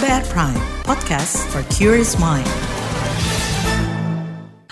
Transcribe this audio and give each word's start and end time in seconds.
KBR 0.00 0.32
Prime, 0.32 0.64
podcast 0.88 1.36
for 1.52 1.60
curious 1.68 2.16
mind. 2.16 2.48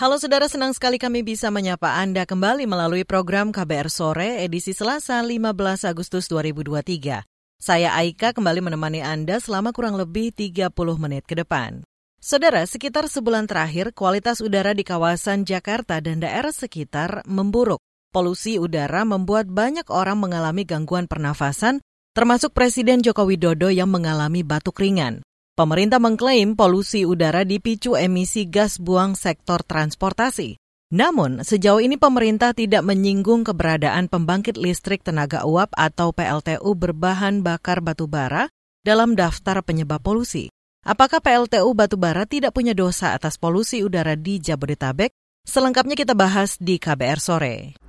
Halo 0.01 0.17
saudara, 0.17 0.49
senang 0.49 0.73
sekali 0.73 0.97
kami 0.97 1.21
bisa 1.21 1.53
menyapa 1.53 2.01
Anda 2.01 2.25
kembali 2.25 2.65
melalui 2.65 3.05
program 3.05 3.53
KBR 3.53 3.93
Sore 3.93 4.41
edisi 4.41 4.73
Selasa 4.73 5.21
15 5.21 5.85
Agustus 5.85 6.25
2023. 6.33 7.21
Saya 7.61 7.93
Aika 7.93 8.33
kembali 8.33 8.73
menemani 8.73 9.05
Anda 9.05 9.37
selama 9.37 9.69
kurang 9.69 10.01
lebih 10.01 10.33
30 10.33 10.73
menit 10.97 11.29
ke 11.29 11.37
depan. 11.37 11.85
Saudara, 12.17 12.65
sekitar 12.65 13.05
sebulan 13.05 13.45
terakhir 13.45 13.93
kualitas 13.93 14.41
udara 14.41 14.73
di 14.73 14.81
kawasan 14.81 15.45
Jakarta 15.45 16.01
dan 16.01 16.25
daerah 16.25 16.49
sekitar 16.49 17.21
memburuk. 17.29 17.77
Polusi 18.09 18.57
udara 18.57 19.05
membuat 19.05 19.45
banyak 19.45 19.85
orang 19.93 20.25
mengalami 20.25 20.65
gangguan 20.65 21.05
pernafasan, 21.05 21.85
termasuk 22.19 22.51
Presiden 22.51 22.99
Joko 22.99 23.23
Widodo 23.23 23.71
yang 23.71 23.87
mengalami 23.87 24.43
batuk 24.43 24.83
ringan. 24.83 25.23
Pemerintah 25.55 26.03
mengklaim 26.03 26.51
polusi 26.51 27.07
udara 27.07 27.47
dipicu 27.47 27.95
emisi 27.95 28.43
gas 28.43 28.75
buang 28.75 29.15
sektor 29.15 29.63
transportasi. 29.63 30.59
Namun, 30.91 31.47
sejauh 31.47 31.79
ini 31.79 31.95
pemerintah 31.95 32.51
tidak 32.51 32.83
menyinggung 32.83 33.47
keberadaan 33.47 34.11
pembangkit 34.11 34.59
listrik 34.59 34.99
tenaga 34.99 35.47
uap 35.47 35.71
atau 35.79 36.11
PLTU 36.11 36.67
berbahan 36.75 37.39
bakar 37.39 37.79
batubara 37.79 38.51
dalam 38.83 39.15
daftar 39.15 39.63
penyebab 39.63 40.03
polusi. 40.03 40.51
Apakah 40.83 41.23
PLTU 41.23 41.71
batubara 41.71 42.27
tidak 42.27 42.51
punya 42.51 42.75
dosa 42.75 43.15
atas 43.15 43.39
polusi 43.39 43.79
udara 43.79 44.19
di 44.19 44.43
Jabodetabek? 44.43 45.15
Selengkapnya 45.47 45.95
kita 45.95 46.19
bahas 46.19 46.59
di 46.59 46.83
KBR 46.83 47.19
sore. 47.23 47.79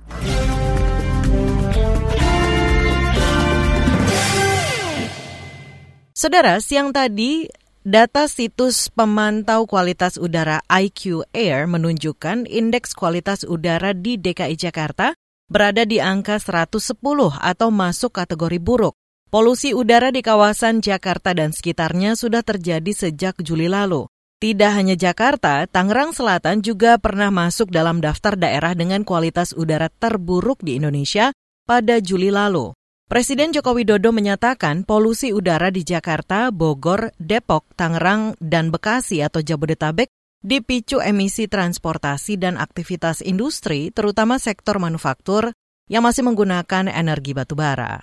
Saudara, 6.21 6.61
siang 6.61 6.93
tadi 6.93 7.49
Data 7.81 8.29
situs 8.29 8.93
pemantau 8.93 9.65
kualitas 9.65 10.21
udara 10.21 10.61
IQ 10.69 11.25
Air 11.33 11.65
menunjukkan 11.65 12.45
indeks 12.45 12.93
kualitas 12.93 13.41
udara 13.41 13.97
di 13.97 14.21
DKI 14.21 14.53
Jakarta 14.53 15.17
berada 15.49 15.81
di 15.81 15.97
angka 15.97 16.37
110 16.37 17.01
atau 17.41 17.73
masuk 17.73 18.13
kategori 18.13 18.61
buruk. 18.61 18.93
Polusi 19.33 19.73
udara 19.73 20.13
di 20.13 20.21
kawasan 20.21 20.85
Jakarta 20.85 21.33
dan 21.33 21.57
sekitarnya 21.57 22.13
sudah 22.13 22.45
terjadi 22.45 22.93
sejak 22.93 23.41
Juli 23.41 23.65
lalu. 23.65 24.05
Tidak 24.37 24.71
hanya 24.77 24.93
Jakarta, 24.93 25.65
Tangerang 25.65 26.13
Selatan 26.13 26.61
juga 26.61 27.01
pernah 27.01 27.33
masuk 27.33 27.73
dalam 27.73 27.97
daftar 27.97 28.37
daerah 28.37 28.77
dengan 28.77 29.01
kualitas 29.01 29.57
udara 29.57 29.89
terburuk 29.89 30.61
di 30.61 30.77
Indonesia 30.77 31.33
pada 31.65 31.97
Juli 31.97 32.29
lalu. 32.29 32.77
Presiden 33.11 33.51
Joko 33.51 33.75
Widodo 33.75 34.15
menyatakan 34.15 34.87
polusi 34.87 35.35
udara 35.35 35.67
di 35.67 35.83
Jakarta, 35.83 36.47
Bogor, 36.47 37.11
Depok, 37.19 37.67
Tangerang, 37.75 38.39
dan 38.39 38.71
Bekasi 38.71 39.19
atau 39.19 39.43
Jabodetabek 39.43 40.07
dipicu 40.39 41.03
emisi 41.03 41.51
transportasi 41.51 42.39
dan 42.39 42.55
aktivitas 42.55 43.19
industri, 43.19 43.91
terutama 43.91 44.39
sektor 44.39 44.79
manufaktur 44.79 45.51
yang 45.91 46.07
masih 46.07 46.23
menggunakan 46.23 46.87
energi 46.87 47.35
batubara. 47.35 47.99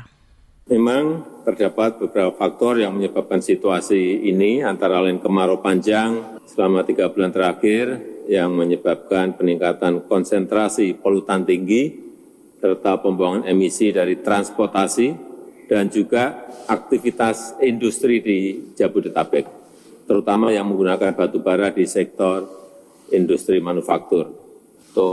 Memang 0.69 1.25
terdapat 1.49 1.97
beberapa 2.05 2.37
faktor 2.37 2.77
yang 2.77 2.93
menyebabkan 2.93 3.41
situasi 3.41 4.29
ini, 4.29 4.61
antara 4.61 5.01
lain 5.01 5.25
kemarau 5.25 5.65
panjang 5.65 6.37
selama 6.45 6.85
tiga 6.85 7.09
bulan 7.09 7.33
terakhir 7.33 7.97
yang 8.29 8.53
menyebabkan 8.53 9.41
peningkatan 9.41 10.05
konsentrasi 10.05 11.01
polutan 11.01 11.49
tinggi, 11.49 12.08
serta 12.59 12.99
pembuangan 12.99 13.47
emisi 13.47 13.95
dari 13.95 14.19
transportasi 14.19 15.15
dan 15.71 15.87
juga 15.87 16.51
aktivitas 16.67 17.63
industri 17.63 18.19
di 18.19 18.39
Jabodetabek, 18.75 19.47
terutama 20.11 20.51
yang 20.51 20.67
menggunakan 20.69 21.15
batu 21.15 21.39
bara 21.39 21.71
di 21.71 21.87
sektor 21.87 22.45
industri 23.15 23.63
manufaktur. 23.63 24.29
Itu 24.91 25.11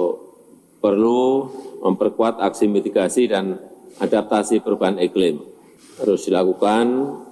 perlu 0.82 1.50
memperkuat 1.86 2.42
aksi 2.42 2.66
mitigasi 2.66 3.30
dan 3.30 3.56
adaptasi 4.02 4.60
perubahan 4.66 5.00
iklim. 5.00 5.40
Harus 5.96 6.28
dilakukan 6.28 6.86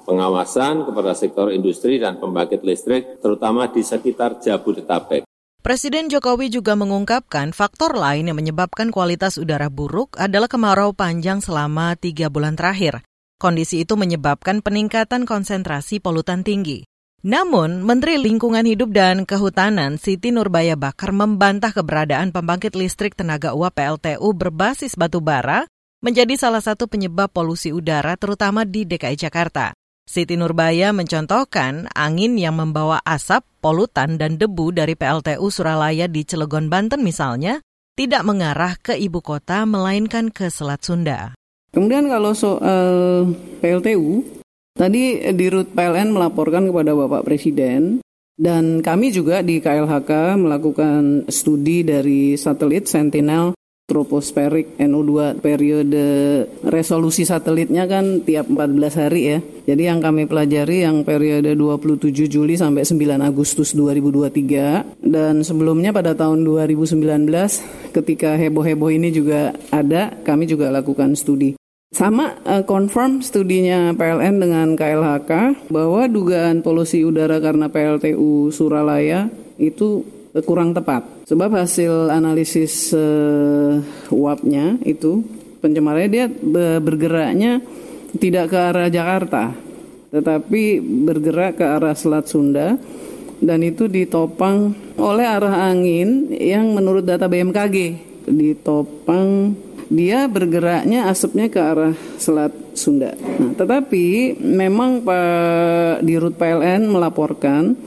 pengawasan 0.07 0.87
kepada 0.87 1.11
sektor 1.11 1.51
industri 1.51 1.99
dan 1.99 2.15
pembangkit 2.21 2.63
listrik, 2.63 3.19
terutama 3.19 3.67
di 3.67 3.83
sekitar 3.83 4.39
Jabodetabek. 4.39 5.32
Presiden 5.63 6.11
Jokowi 6.11 6.51
juga 6.51 6.75
mengungkapkan 6.75 7.55
faktor 7.55 7.95
lain 7.95 8.27
yang 8.27 8.35
menyebabkan 8.35 8.91
kualitas 8.91 9.39
udara 9.39 9.71
buruk 9.71 10.19
adalah 10.19 10.51
kemarau 10.51 10.91
panjang 10.91 11.39
selama 11.39 11.95
tiga 11.95 12.27
bulan 12.27 12.59
terakhir. 12.59 12.99
Kondisi 13.39 13.87
itu 13.87 13.95
menyebabkan 13.95 14.59
peningkatan 14.59 15.23
konsentrasi 15.23 16.03
polutan 16.03 16.43
tinggi. 16.43 16.83
Namun, 17.23 17.79
Menteri 17.79 18.19
Lingkungan 18.19 18.67
Hidup 18.67 18.91
dan 18.91 19.23
Kehutanan 19.23 19.95
Siti 19.95 20.35
Nurbaya 20.35 20.75
Bakar 20.75 21.15
membantah 21.15 21.71
keberadaan 21.71 22.35
pembangkit 22.35 22.75
listrik 22.75 23.15
tenaga 23.15 23.55
uap 23.55 23.79
PLTU 23.79 24.35
berbasis 24.35 24.99
batu 24.99 25.23
bara 25.23 25.63
menjadi 26.03 26.35
salah 26.35 26.59
satu 26.59 26.91
penyebab 26.91 27.31
polusi 27.31 27.71
udara 27.71 28.19
terutama 28.19 28.67
di 28.67 28.83
DKI 28.83 29.15
Jakarta. 29.15 29.71
Siti 30.03 30.35
Nurbaya 30.35 30.91
mencontohkan 30.91 31.87
angin 31.95 32.35
yang 32.35 32.59
membawa 32.59 32.99
asap, 33.07 33.47
polutan, 33.63 34.19
dan 34.19 34.35
debu 34.35 34.75
dari 34.75 34.99
PLTU 34.99 35.47
Suralaya 35.47 36.11
di 36.11 36.27
Cilegon, 36.27 36.67
Banten 36.67 37.07
misalnya, 37.07 37.63
tidak 37.95 38.27
mengarah 38.27 38.75
ke 38.75 38.99
ibu 38.99 39.23
kota 39.23 39.63
melainkan 39.63 40.27
ke 40.27 40.51
Selat 40.51 40.83
Sunda. 40.83 41.31
Kemudian 41.71 42.11
kalau 42.11 42.35
soal 42.35 42.85
PLTU, 43.63 44.27
tadi 44.75 45.23
di 45.33 45.45
Rut 45.47 45.71
PLN 45.71 46.11
melaporkan 46.11 46.67
kepada 46.67 46.91
Bapak 46.93 47.23
Presiden 47.23 48.03
dan 48.35 48.83
kami 48.83 49.13
juga 49.15 49.39
di 49.39 49.63
KLHK 49.63 50.35
melakukan 50.35 51.31
studi 51.31 51.85
dari 51.87 52.35
satelit 52.35 52.91
Sentinel 52.91 53.55
troposferik 53.93 54.73
NO2 54.81 55.37
periode 55.37 56.05
resolusi 56.65 57.29
satelitnya 57.29 57.85
kan 57.85 58.25
tiap 58.25 58.49
14 58.49 58.97
hari 58.97 59.21
ya. 59.21 59.39
Jadi 59.69 59.83
yang 59.85 60.01
kami 60.01 60.25
pelajari 60.25 60.81
yang 60.81 61.05
periode 61.05 61.53
27 61.53 62.09
Juli 62.25 62.57
sampai 62.57 62.81
9 62.81 63.21
Agustus 63.21 63.77
2023 63.77 65.05
dan 65.05 65.45
sebelumnya 65.45 65.93
pada 65.93 66.17
tahun 66.17 66.41
2019 66.41 66.97
ketika 67.93 68.33
heboh-heboh 68.33 68.89
ini 68.89 69.13
juga 69.13 69.53
ada, 69.69 70.09
kami 70.25 70.49
juga 70.49 70.73
lakukan 70.73 71.13
studi. 71.13 71.53
Sama 71.93 72.41
uh, 72.49 72.65
confirm 72.65 73.21
studinya 73.21 73.93
PLN 73.93 74.41
dengan 74.41 74.67
KLHK 74.73 75.69
bahwa 75.69 76.09
dugaan 76.09 76.65
polusi 76.65 77.05
udara 77.05 77.37
karena 77.37 77.69
PLTU 77.69 78.49
Suralaya 78.49 79.29
itu 79.61 80.01
kurang 80.41 80.73
tepat. 80.73 81.05
Sebab 81.23 81.55
hasil 81.55 82.11
analisis 82.11 82.91
uh, 82.91 83.79
uapnya 84.11 84.75
itu 84.83 85.23
pencemarannya 85.63 86.09
dia 86.11 86.25
bergeraknya 86.83 87.63
tidak 88.19 88.51
ke 88.51 88.57
arah 88.59 88.91
Jakarta, 88.91 89.55
tetapi 90.11 90.83
bergerak 90.83 91.63
ke 91.63 91.65
arah 91.65 91.95
Selat 91.95 92.27
Sunda 92.27 92.75
dan 93.39 93.59
itu 93.63 93.87
ditopang 93.87 94.75
oleh 94.99 95.23
arah 95.23 95.71
angin 95.71 96.27
yang 96.35 96.75
menurut 96.75 97.07
data 97.07 97.31
BMKG 97.31 98.11
ditopang 98.27 99.55
dia 99.87 100.27
bergeraknya 100.27 101.07
asapnya 101.07 101.47
ke 101.47 101.59
arah 101.59 101.95
Selat 102.19 102.51
Sunda. 102.75 103.15
Nah, 103.15 103.55
tetapi 103.55 104.35
memang 104.43 105.07
Pak 105.07 106.03
Dirut 106.03 106.35
PLN 106.35 106.91
melaporkan 106.91 107.79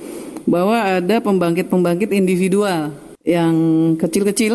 bahwa 0.49 0.79
ada 0.79 1.21
pembangkit-pembangkit 1.21 2.17
individual 2.17 3.06
yang 3.27 3.55
kecil-kecil 3.99 4.55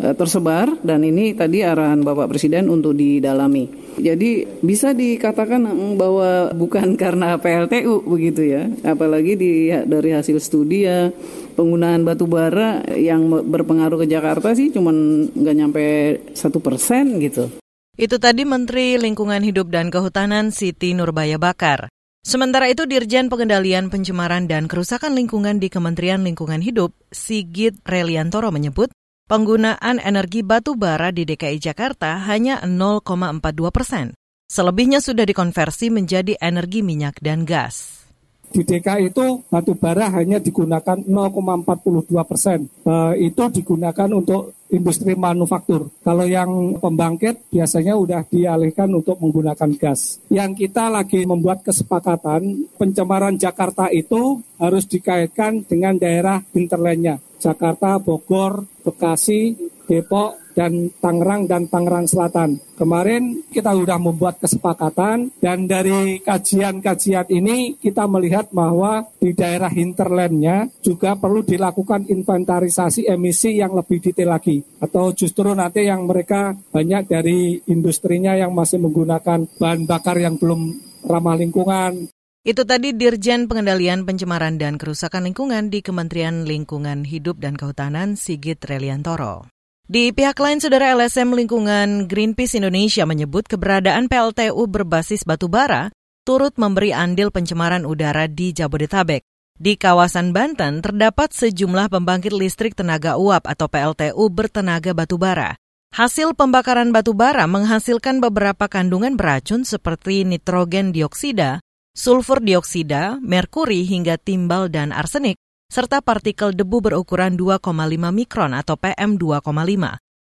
eh, 0.00 0.14
tersebar 0.16 0.80
dan 0.80 1.04
ini 1.04 1.36
tadi 1.36 1.60
arahan 1.60 2.00
Bapak 2.00 2.32
Presiden 2.32 2.72
untuk 2.72 2.96
didalami. 2.96 3.68
Jadi 4.00 4.46
bisa 4.64 4.96
dikatakan 4.96 5.68
mm, 5.68 5.92
bahwa 6.00 6.50
bukan 6.56 6.94
karena 7.02 7.36
PLTU 7.36 8.08
begitu 8.08 8.48
ya, 8.48 8.64
apalagi 8.88 9.36
di, 9.36 9.70
dari 9.84 10.16
hasil 10.16 10.40
studi 10.40 10.88
ya 10.88 11.12
penggunaan 11.52 12.06
batu 12.06 12.24
bara 12.24 12.86
yang 12.96 13.28
berpengaruh 13.28 14.02
ke 14.02 14.06
Jakarta 14.06 14.54
sih 14.54 14.70
cuma 14.70 14.94
nggak 14.94 15.56
nyampe 15.58 15.84
satu 16.32 16.64
persen 16.64 17.20
gitu. 17.20 17.52
Itu 17.98 18.22
tadi 18.22 18.46
Menteri 18.46 18.94
Lingkungan 18.94 19.42
Hidup 19.42 19.74
dan 19.74 19.90
Kehutanan 19.90 20.54
Siti 20.54 20.94
Nurbaya 20.94 21.34
Bakar. 21.34 21.90
Sementara 22.28 22.68
itu 22.68 22.84
Dirjen 22.84 23.32
Pengendalian 23.32 23.88
Pencemaran 23.88 24.44
dan 24.44 24.68
Kerusakan 24.68 25.16
Lingkungan 25.16 25.56
di 25.64 25.72
Kementerian 25.72 26.20
Lingkungan 26.20 26.60
Hidup, 26.60 26.92
Sigit 27.08 27.80
Reliantoro 27.88 28.52
menyebut, 28.52 28.92
penggunaan 29.32 29.96
energi 29.96 30.44
batu 30.44 30.76
bara 30.76 31.08
di 31.08 31.24
DKI 31.24 31.56
Jakarta 31.56 32.20
hanya 32.28 32.60
0,42 32.68 33.72
persen. 33.72 34.12
Selebihnya 34.44 35.00
sudah 35.00 35.24
dikonversi 35.24 35.88
menjadi 35.88 36.36
energi 36.36 36.84
minyak 36.84 37.16
dan 37.24 37.48
gas. 37.48 38.04
Di 38.52 38.60
DKI 38.60 39.08
itu 39.08 39.48
batu 39.48 39.72
bara 39.72 40.12
hanya 40.12 40.36
digunakan 40.36 41.00
0,42 41.00 42.12
persen. 42.28 42.68
E, 42.84 43.24
itu 43.24 43.40
digunakan 43.56 44.08
untuk 44.12 44.52
industri 44.72 45.16
manufaktur. 45.16 45.88
Kalau 46.04 46.24
yang 46.28 46.76
pembangkit 46.80 47.48
biasanya 47.52 47.96
udah 47.96 48.22
dialihkan 48.28 48.88
untuk 48.92 49.20
menggunakan 49.20 49.70
gas. 49.76 50.20
Yang 50.28 50.68
kita 50.68 50.92
lagi 50.92 51.24
membuat 51.24 51.64
kesepakatan 51.64 52.68
pencemaran 52.76 53.36
Jakarta 53.36 53.88
itu 53.88 54.40
harus 54.60 54.84
dikaitkan 54.84 55.64
dengan 55.64 55.96
daerah 55.96 56.40
hinterlandnya. 56.52 57.20
Jakarta, 57.38 58.02
Bogor, 58.02 58.66
Bekasi, 58.82 59.54
Depok, 59.86 60.47
dan 60.58 60.90
Tangerang 60.98 61.46
dan 61.46 61.70
Tangerang 61.70 62.10
Selatan. 62.10 62.58
Kemarin 62.74 63.46
kita 63.54 63.70
sudah 63.70 63.94
membuat 64.02 64.42
kesepakatan 64.42 65.30
dan 65.38 65.70
dari 65.70 66.18
kajian-kajian 66.18 67.30
ini 67.30 67.78
kita 67.78 68.10
melihat 68.10 68.50
bahwa 68.50 69.06
di 69.22 69.30
daerah 69.38 69.70
hinterlandnya 69.70 70.66
juga 70.82 71.14
perlu 71.14 71.46
dilakukan 71.46 72.10
inventarisasi 72.10 73.06
emisi 73.06 73.54
yang 73.62 73.70
lebih 73.78 74.02
detail 74.02 74.34
lagi. 74.34 74.58
Atau 74.82 75.14
justru 75.14 75.54
nanti 75.54 75.86
yang 75.86 76.10
mereka 76.10 76.58
banyak 76.74 77.06
dari 77.06 77.62
industrinya 77.70 78.34
yang 78.34 78.50
masih 78.50 78.82
menggunakan 78.82 79.46
bahan 79.62 79.86
bakar 79.86 80.18
yang 80.18 80.34
belum 80.34 80.74
ramah 81.06 81.38
lingkungan, 81.38 82.10
itu 82.48 82.64
tadi 82.64 82.96
Dirjen 82.96 83.44
Pengendalian 83.44 84.08
Pencemaran 84.08 84.56
dan 84.56 84.80
Kerusakan 84.80 85.28
Lingkungan 85.28 85.68
di 85.68 85.84
Kementerian 85.84 86.48
Lingkungan 86.48 87.04
Hidup 87.04 87.44
dan 87.44 87.60
Kehutanan 87.60 88.16
Sigit 88.16 88.64
Reliantoro. 88.64 89.57
Di 89.88 90.12
pihak 90.12 90.36
lain, 90.36 90.60
Saudara 90.60 90.92
LSM 90.92 91.32
Lingkungan 91.32 92.12
Greenpeace 92.12 92.60
Indonesia 92.60 93.08
menyebut 93.08 93.48
keberadaan 93.48 94.12
PLTU 94.12 94.68
berbasis 94.68 95.24
batubara 95.24 95.88
turut 96.28 96.52
memberi 96.60 96.92
andil 96.92 97.32
pencemaran 97.32 97.88
udara 97.88 98.28
di 98.28 98.52
Jabodetabek. 98.52 99.24
Di 99.56 99.80
kawasan 99.80 100.36
Banten 100.36 100.84
terdapat 100.84 101.32
sejumlah 101.32 101.88
pembangkit 101.88 102.36
listrik 102.36 102.76
tenaga 102.76 103.16
uap 103.16 103.48
atau 103.48 103.64
PLTU 103.64 104.28
bertenaga 104.28 104.92
batubara. 104.92 105.56
Hasil 105.96 106.36
pembakaran 106.36 106.92
batubara 106.92 107.48
menghasilkan 107.48 108.20
beberapa 108.20 108.68
kandungan 108.68 109.16
beracun 109.16 109.64
seperti 109.64 110.28
nitrogen 110.28 110.92
dioksida, 110.92 111.64
sulfur 111.96 112.44
dioksida, 112.44 113.24
merkuri 113.24 113.88
hingga 113.88 114.20
timbal 114.20 114.68
dan 114.68 114.92
arsenik 114.92 115.40
serta 115.68 116.00
partikel 116.00 116.56
debu 116.56 116.80
berukuran 116.80 117.36
2,5 117.36 117.62
mikron 118.10 118.56
atau 118.56 118.74
PM2,5. 118.80 119.44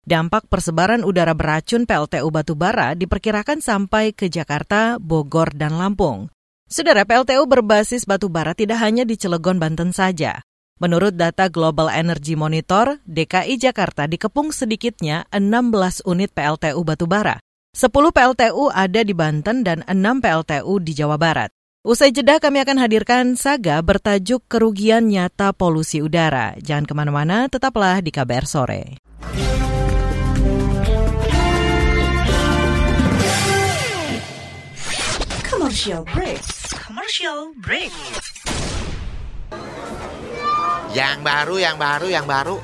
Dampak 0.04 0.48
persebaran 0.52 1.08
udara 1.08 1.32
beracun 1.32 1.88
PLTU 1.88 2.28
batubara 2.28 2.96
diperkirakan 2.96 3.64
sampai 3.64 4.12
ke 4.12 4.28
Jakarta, 4.28 5.00
Bogor, 5.00 5.56
dan 5.56 5.80
Lampung. 5.80 6.28
Saudara 6.70 7.02
PLTU 7.02 7.50
berbasis 7.50 8.06
batubara 8.06 8.54
tidak 8.54 8.78
hanya 8.84 9.08
di 9.08 9.18
Cilegon, 9.18 9.58
Banten 9.58 9.90
saja. 9.90 10.46
Menurut 10.80 11.20
data 11.20 11.52
Global 11.52 11.92
Energy 11.92 12.40
Monitor, 12.40 13.04
DKI 13.04 13.60
Jakarta 13.60 14.08
dikepung 14.08 14.56
sedikitnya 14.56 15.28
16 15.34 16.08
unit 16.08 16.32
PLTU 16.32 16.80
batubara. 16.88 17.36
10 17.76 17.92
PLTU 17.92 18.72
ada 18.72 19.02
di 19.04 19.14
Banten 19.14 19.62
dan 19.62 19.84
6 19.84 20.24
PLTU 20.24 20.74
di 20.80 20.92
Jawa 20.96 21.20
Barat. 21.20 21.52
Usai 21.80 22.12
jeda 22.12 22.44
kami 22.44 22.60
akan 22.60 22.76
hadirkan 22.76 23.26
saga 23.40 23.80
bertajuk 23.80 24.44
kerugian 24.52 25.08
nyata 25.08 25.56
polusi 25.56 26.04
udara. 26.04 26.52
Jangan 26.60 26.84
ke 26.84 26.92
mana-mana, 26.92 27.48
tetaplah 27.48 28.04
di 28.04 28.12
KBR 28.12 28.44
Sore. 28.44 28.84
Commercial 35.48 36.04
break. 36.04 36.44
Commercial 36.84 37.56
break. 37.64 37.96
Yang 40.92 41.18
baru, 41.24 41.56
yang 41.64 41.78
baru, 41.80 42.08
yang 42.12 42.28
baru. 42.28 42.60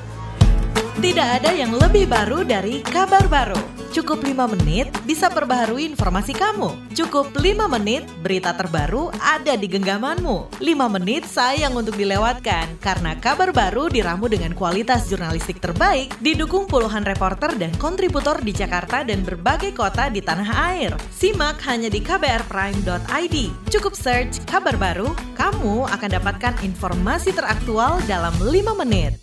Tidak 0.96 1.28
ada 1.28 1.52
yang 1.52 1.76
lebih 1.76 2.08
baru 2.08 2.40
dari 2.40 2.80
kabar 2.80 3.28
baru. 3.28 3.60
Cukup 3.92 4.24
5 4.24 4.32
menit 4.56 4.88
bisa 5.04 5.28
perbaharui 5.28 5.84
informasi 5.92 6.32
kamu. 6.32 6.72
Cukup 6.96 7.36
5 7.36 7.68
menit 7.68 8.08
berita 8.24 8.56
terbaru 8.56 9.12
ada 9.20 9.60
di 9.60 9.68
genggamanmu. 9.68 10.56
5 10.56 10.96
menit 10.96 11.28
sayang 11.28 11.76
untuk 11.76 12.00
dilewatkan 12.00 12.80
karena 12.80 13.12
kabar 13.20 13.52
baru 13.52 13.92
diramu 13.92 14.24
dengan 14.32 14.56
kualitas 14.56 15.04
jurnalistik 15.12 15.60
terbaik 15.60 16.16
didukung 16.24 16.64
puluhan 16.64 17.04
reporter 17.04 17.52
dan 17.60 17.76
kontributor 17.76 18.40
di 18.40 18.56
Jakarta 18.56 19.04
dan 19.04 19.20
berbagai 19.20 19.76
kota 19.76 20.08
di 20.08 20.24
tanah 20.24 20.48
air. 20.72 20.96
Simak 21.12 21.60
hanya 21.68 21.92
di 21.92 22.00
kbrprime.id. 22.00 23.36
Cukup 23.68 23.92
search 23.92 24.40
kabar 24.48 24.80
baru, 24.80 25.12
kamu 25.36 25.92
akan 25.92 26.08
dapatkan 26.08 26.64
informasi 26.64 27.36
teraktual 27.36 28.00
dalam 28.08 28.32
5 28.40 28.80
menit. 28.80 29.20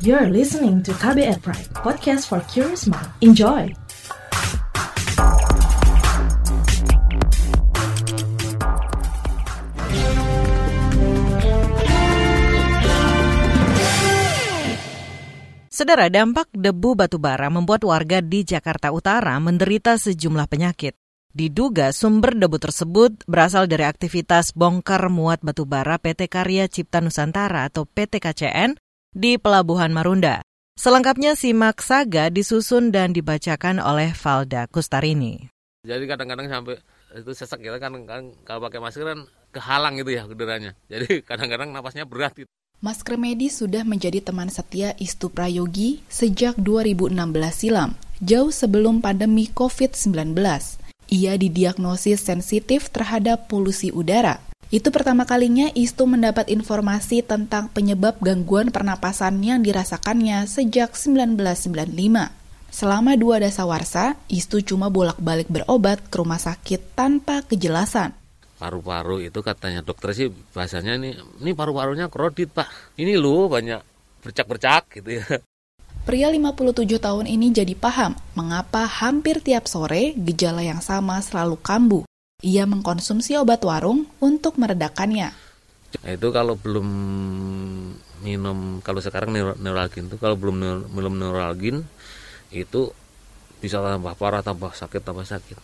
You're 0.00 0.32
listening 0.32 0.80
to 0.88 0.96
KBR 0.96 1.44
Pride, 1.44 1.68
podcast 1.76 2.32
for 2.32 2.40
curious 2.48 2.88
mind. 2.88 3.04
Enjoy! 3.20 3.68
Saudara, 15.68 16.08
dampak 16.08 16.48
debu 16.56 16.96
batubara 16.96 17.52
membuat 17.52 17.84
warga 17.84 18.24
di 18.24 18.40
Jakarta 18.48 18.96
Utara 18.96 19.36
menderita 19.36 20.00
sejumlah 20.00 20.48
penyakit. 20.48 20.96
Diduga 21.36 21.92
sumber 21.92 22.32
debu 22.40 22.56
tersebut 22.56 23.28
berasal 23.28 23.68
dari 23.68 23.84
aktivitas 23.84 24.56
bongkar 24.56 25.12
muat 25.12 25.44
batubara 25.44 26.00
PT 26.00 26.32
Karya 26.32 26.72
Cipta 26.72 27.04
Nusantara 27.04 27.68
atau 27.68 27.84
PT 27.84 28.16
KCN 28.16 28.80
di 29.10 29.36
Pelabuhan 29.36 29.90
Marunda. 29.90 30.42
Selengkapnya 30.78 31.36
simak 31.36 31.82
saga 31.84 32.32
disusun 32.32 32.88
dan 32.88 33.12
dibacakan 33.12 33.82
oleh 33.82 34.16
Valda 34.16 34.64
Kustarini. 34.70 35.50
Jadi 35.84 36.04
kadang-kadang 36.08 36.48
sampai 36.48 36.80
itu 37.16 37.30
sesak 37.34 37.60
kita 37.60 37.76
kan, 37.82 37.92
kan 38.06 38.32
kalau 38.46 38.64
pakai 38.64 38.80
masker 38.80 39.04
kan 39.04 39.20
kehalang 39.50 39.98
gitu 40.00 40.14
ya 40.14 40.24
udaranya. 40.24 40.72
Jadi 40.88 41.20
kadang-kadang 41.26 41.74
napasnya 41.74 42.06
berat 42.06 42.32
gitu. 42.38 42.48
Masker 42.80 43.20
medis 43.20 43.60
sudah 43.60 43.84
menjadi 43.84 44.24
teman 44.24 44.48
setia 44.48 44.96
Istu 44.96 45.28
Prayogi 45.28 46.00
sejak 46.08 46.56
2016 46.56 47.12
silam, 47.52 47.92
jauh 48.24 48.48
sebelum 48.48 49.04
pandemi 49.04 49.52
COVID-19. 49.52 50.32
Ia 51.12 51.36
didiagnosis 51.36 52.24
sensitif 52.24 52.88
terhadap 52.88 53.52
polusi 53.52 53.92
udara 53.92 54.49
itu 54.70 54.94
pertama 54.94 55.26
kalinya 55.26 55.66
Istu 55.74 56.06
mendapat 56.06 56.46
informasi 56.46 57.26
tentang 57.26 57.66
penyebab 57.74 58.22
gangguan 58.22 58.70
pernapasan 58.70 59.42
yang 59.42 59.66
dirasakannya 59.66 60.46
sejak 60.46 60.94
1995. 60.94 61.90
Selama 62.70 63.18
dua 63.18 63.42
dasawarsa, 63.42 64.14
Istu 64.30 64.62
cuma 64.62 64.86
bolak-balik 64.86 65.50
berobat 65.50 65.98
ke 66.06 66.22
rumah 66.22 66.38
sakit 66.38 66.94
tanpa 66.94 67.42
kejelasan. 67.42 68.14
Paru-paru 68.62 69.26
itu 69.26 69.42
katanya 69.42 69.82
dokter 69.82 70.14
sih 70.14 70.30
bahasanya 70.54 70.94
ini, 71.02 71.18
ini 71.42 71.50
paru-parunya 71.50 72.06
krodit 72.06 72.54
pak. 72.54 72.70
Ini 72.94 73.18
loh 73.18 73.50
banyak 73.50 73.82
bercak-bercak 74.22 75.02
gitu 75.02 75.18
ya. 75.18 75.26
Pria 76.06 76.30
57 76.30 76.86
tahun 77.02 77.26
ini 77.26 77.50
jadi 77.50 77.74
paham 77.74 78.14
mengapa 78.38 78.86
hampir 78.86 79.42
tiap 79.42 79.66
sore 79.66 80.14
gejala 80.14 80.62
yang 80.62 80.78
sama 80.78 81.18
selalu 81.18 81.58
kambuh. 81.58 82.09
Ia 82.40 82.64
mengkonsumsi 82.64 83.36
obat 83.36 83.60
warung 83.64 84.08
untuk 84.20 84.56
meredakannya. 84.56 85.28
Nah, 85.90 86.10
itu 86.14 86.28
kalau 86.30 86.54
belum 86.56 86.88
minum, 88.22 88.80
kalau 88.80 89.00
sekarang 89.02 89.34
neuralgin 89.58 90.06
itu 90.06 90.16
kalau 90.16 90.38
belum 90.38 90.86
minum 90.88 91.14
neuralgin 91.18 91.82
itu 92.54 92.94
bisa 93.60 93.82
tambah 93.84 94.16
parah, 94.16 94.40
tambah 94.40 94.72
sakit, 94.72 95.02
tambah 95.04 95.26
sakit. 95.28 95.58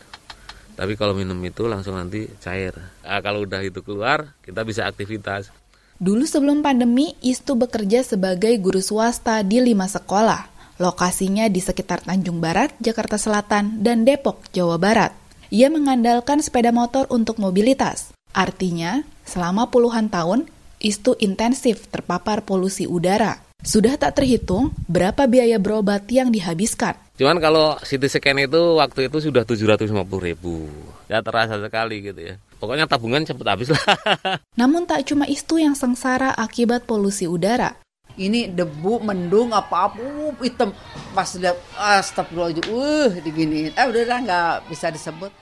Tapi 0.76 0.92
kalau 1.00 1.16
minum 1.16 1.40
itu 1.40 1.64
langsung 1.64 1.97
nanti 1.97 2.28
cair. 2.45 2.76
Nah, 3.00 3.21
kalau 3.25 3.49
udah 3.49 3.64
itu 3.64 3.80
keluar, 3.80 4.37
kita 4.45 4.61
bisa 4.61 4.85
aktivitas. 4.85 5.49
Dulu 5.97 6.28
sebelum 6.28 6.61
pandemi, 6.61 7.16
Istu 7.25 7.56
bekerja 7.56 8.04
sebagai 8.04 8.52
guru 8.61 8.85
swasta 8.85 9.40
di 9.40 9.64
lima 9.64 9.88
sekolah. 9.88 10.52
Lokasinya 10.76 11.49
di 11.49 11.64
sekitar 11.64 12.04
Tanjung 12.04 12.37
Barat, 12.37 12.76
Jakarta 12.76 13.16
Selatan, 13.16 13.80
dan 13.80 14.04
Depok, 14.04 14.45
Jawa 14.52 14.76
Barat. 14.76 15.25
Ia 15.55 15.71
mengandalkan 15.71 16.43
sepeda 16.43 16.75
motor 16.75 17.07
untuk 17.07 17.38
mobilitas. 17.38 18.11
Artinya, 18.35 19.07
selama 19.23 19.71
puluhan 19.71 20.11
tahun, 20.11 20.50
Istu 20.76 21.17
intensif 21.23 21.88
terpapar 21.88 22.45
polusi 22.45 22.85
udara. 22.85 23.41
Sudah 23.65 23.97
tak 23.97 24.21
terhitung 24.21 24.76
berapa 24.87 25.25
biaya 25.25 25.57
berobat 25.57 26.05
yang 26.12 26.29
dihabiskan. 26.29 26.95
Cuman 27.17 27.41
kalau 27.41 27.81
CT 27.81 28.12
scan 28.12 28.45
itu 28.45 28.76
waktu 28.76 29.09
itu 29.09 29.19
sudah 29.25 29.49
750 29.49 29.97
ribu. 30.21 30.69
Ya 31.09 31.25
terasa 31.25 31.57
sekali 31.57 32.05
gitu 32.05 32.21
ya. 32.21 32.35
Pokoknya 32.61 32.85
tabungan 32.85 33.25
cepat 33.25 33.57
habis 33.57 33.73
lah. 33.73 33.85
Namun 34.61 34.85
tak 34.85 35.09
cuma 35.09 35.25
Istu 35.25 35.57
yang 35.57 35.73
sengsara 35.73 36.37
akibat 36.37 36.85
polusi 36.85 37.25
udara 37.25 37.73
ini 38.16 38.49
debu 38.49 39.04
mendung 39.04 39.52
apa 39.52 39.92
apa 39.92 40.00
uh, 40.00 40.32
hitam 40.40 40.73
pas 41.12 41.28
lihat 41.37 41.56
astagfirullahaladzim 41.76 42.66
uh 42.73 43.12
diginiin 43.20 43.73
eh 43.76 43.87
udah 43.87 44.18
nggak 44.25 44.52
bisa 44.73 44.88
disebut 44.92 45.32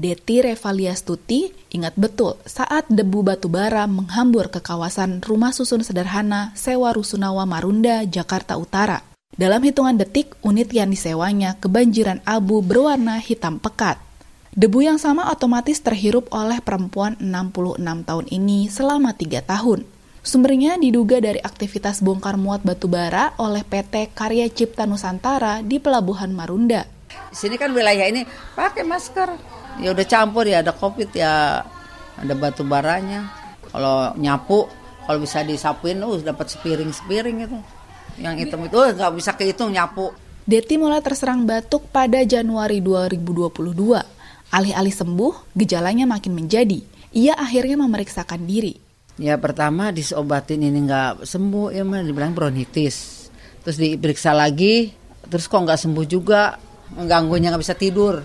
Deti 0.00 0.40
Revalia 0.40 0.96
Stuti 0.96 1.52
ingat 1.76 1.92
betul 1.92 2.40
saat 2.48 2.88
debu 2.88 3.20
batu 3.20 3.52
bara 3.52 3.84
menghambur 3.84 4.48
ke 4.48 4.64
kawasan 4.64 5.20
rumah 5.20 5.52
susun 5.52 5.84
sederhana 5.84 6.56
sewa 6.56 6.96
Rusunawa 6.96 7.44
Marunda, 7.44 8.00
Jakarta 8.08 8.56
Utara. 8.56 9.04
Dalam 9.36 9.60
hitungan 9.60 10.00
detik, 10.00 10.40
unit 10.40 10.72
yang 10.72 10.88
disewanya 10.88 11.60
kebanjiran 11.60 12.24
abu 12.24 12.64
berwarna 12.64 13.20
hitam 13.20 13.60
pekat. 13.60 14.00
Debu 14.56 14.88
yang 14.88 14.96
sama 14.96 15.28
otomatis 15.28 15.78
terhirup 15.84 16.32
oleh 16.32 16.64
perempuan 16.64 17.20
66 17.20 18.08
tahun 18.08 18.26
ini 18.32 18.72
selama 18.72 19.12
tiga 19.12 19.44
tahun. 19.44 19.84
Sumbernya 20.20 20.76
diduga 20.76 21.16
dari 21.16 21.40
aktivitas 21.40 22.04
bongkar 22.04 22.36
muat 22.36 22.60
batu 22.60 22.92
bara 22.92 23.32
oleh 23.40 23.64
PT 23.64 24.12
Karya 24.12 24.52
Cipta 24.52 24.84
Nusantara 24.84 25.64
di 25.64 25.80
Pelabuhan 25.80 26.28
Marunda. 26.36 26.84
Di 27.08 27.36
sini 27.36 27.56
kan 27.56 27.72
wilayah 27.72 28.04
ini 28.04 28.28
pakai 28.52 28.84
masker, 28.84 29.32
ya 29.80 29.96
udah 29.96 30.04
campur 30.04 30.44
ya 30.44 30.60
ada 30.60 30.76
covid 30.76 31.08
ya 31.16 31.64
ada 32.20 32.34
batu 32.36 32.68
baranya. 32.68 33.32
Kalau 33.72 34.12
nyapu 34.20 34.68
kalau 35.08 35.18
bisa 35.24 35.40
disapuin 35.40 35.96
uh 36.04 36.20
dapat 36.20 36.52
sepiring 36.52 36.92
sepiring 36.92 37.36
itu. 37.40 37.58
Yang 38.20 38.34
hitam 38.44 38.60
itu 38.68 38.76
uh, 38.76 38.92
nggak 38.92 39.12
bisa 39.16 39.32
kehitung 39.40 39.72
nyapu. 39.72 40.12
Deti 40.44 40.76
mulai 40.76 41.00
terserang 41.00 41.48
batuk 41.48 41.88
pada 41.88 42.20
Januari 42.28 42.84
2022 42.84 43.56
alih-alih 44.52 44.94
sembuh 45.00 45.56
gejalanya 45.56 46.04
makin 46.04 46.36
menjadi. 46.36 46.84
Ia 47.16 47.40
akhirnya 47.40 47.80
memeriksakan 47.80 48.44
diri 48.44 48.89
ya 49.20 49.36
pertama 49.36 49.92
disobatin 49.92 50.64
ini 50.64 50.88
nggak 50.88 51.28
sembuh 51.28 51.76
ya 51.76 51.84
mah 51.84 52.00
dibilang 52.00 52.32
bronkitis 52.32 53.28
terus 53.60 53.76
diperiksa 53.76 54.32
lagi 54.32 54.96
terus 55.28 55.44
kok 55.44 55.60
nggak 55.60 55.76
sembuh 55.76 56.06
juga 56.08 56.56
mengganggunya 56.96 57.52
nggak 57.52 57.62
bisa 57.62 57.76
tidur 57.76 58.24